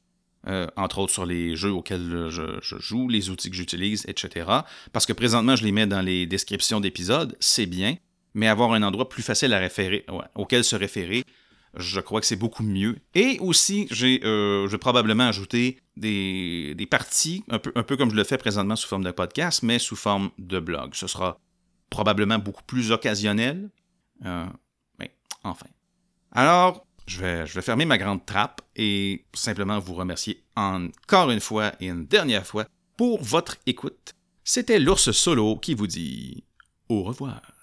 [0.46, 4.46] euh, entre autres sur les jeux auxquels je, joue, les outils que j'utilise, etc.
[4.92, 7.96] Parce que présentement, je les mets dans les descriptions d'épisodes, c'est bien,
[8.34, 11.24] mais avoir un endroit plus facile à référer, auquel se référer,
[11.74, 12.98] je crois que c'est beaucoup mieux.
[13.14, 18.10] Et aussi, j'ai, euh, je vais probablement ajouter des, parties, un peu, un peu comme
[18.10, 20.94] je le fais présentement sous forme de podcast, mais sous forme de blog.
[20.94, 21.38] Ce sera
[21.90, 23.70] probablement beaucoup plus occasionnel.
[25.42, 25.66] Enfin.
[26.32, 31.88] Alors, je vais, fermer ma grande trappe et simplement vous remercier encore une fois et
[31.88, 32.66] une dernière fois
[32.96, 34.14] pour votre écoute.
[34.44, 36.44] C'était l'ours solo qui vous dit
[36.88, 37.59] au revoir.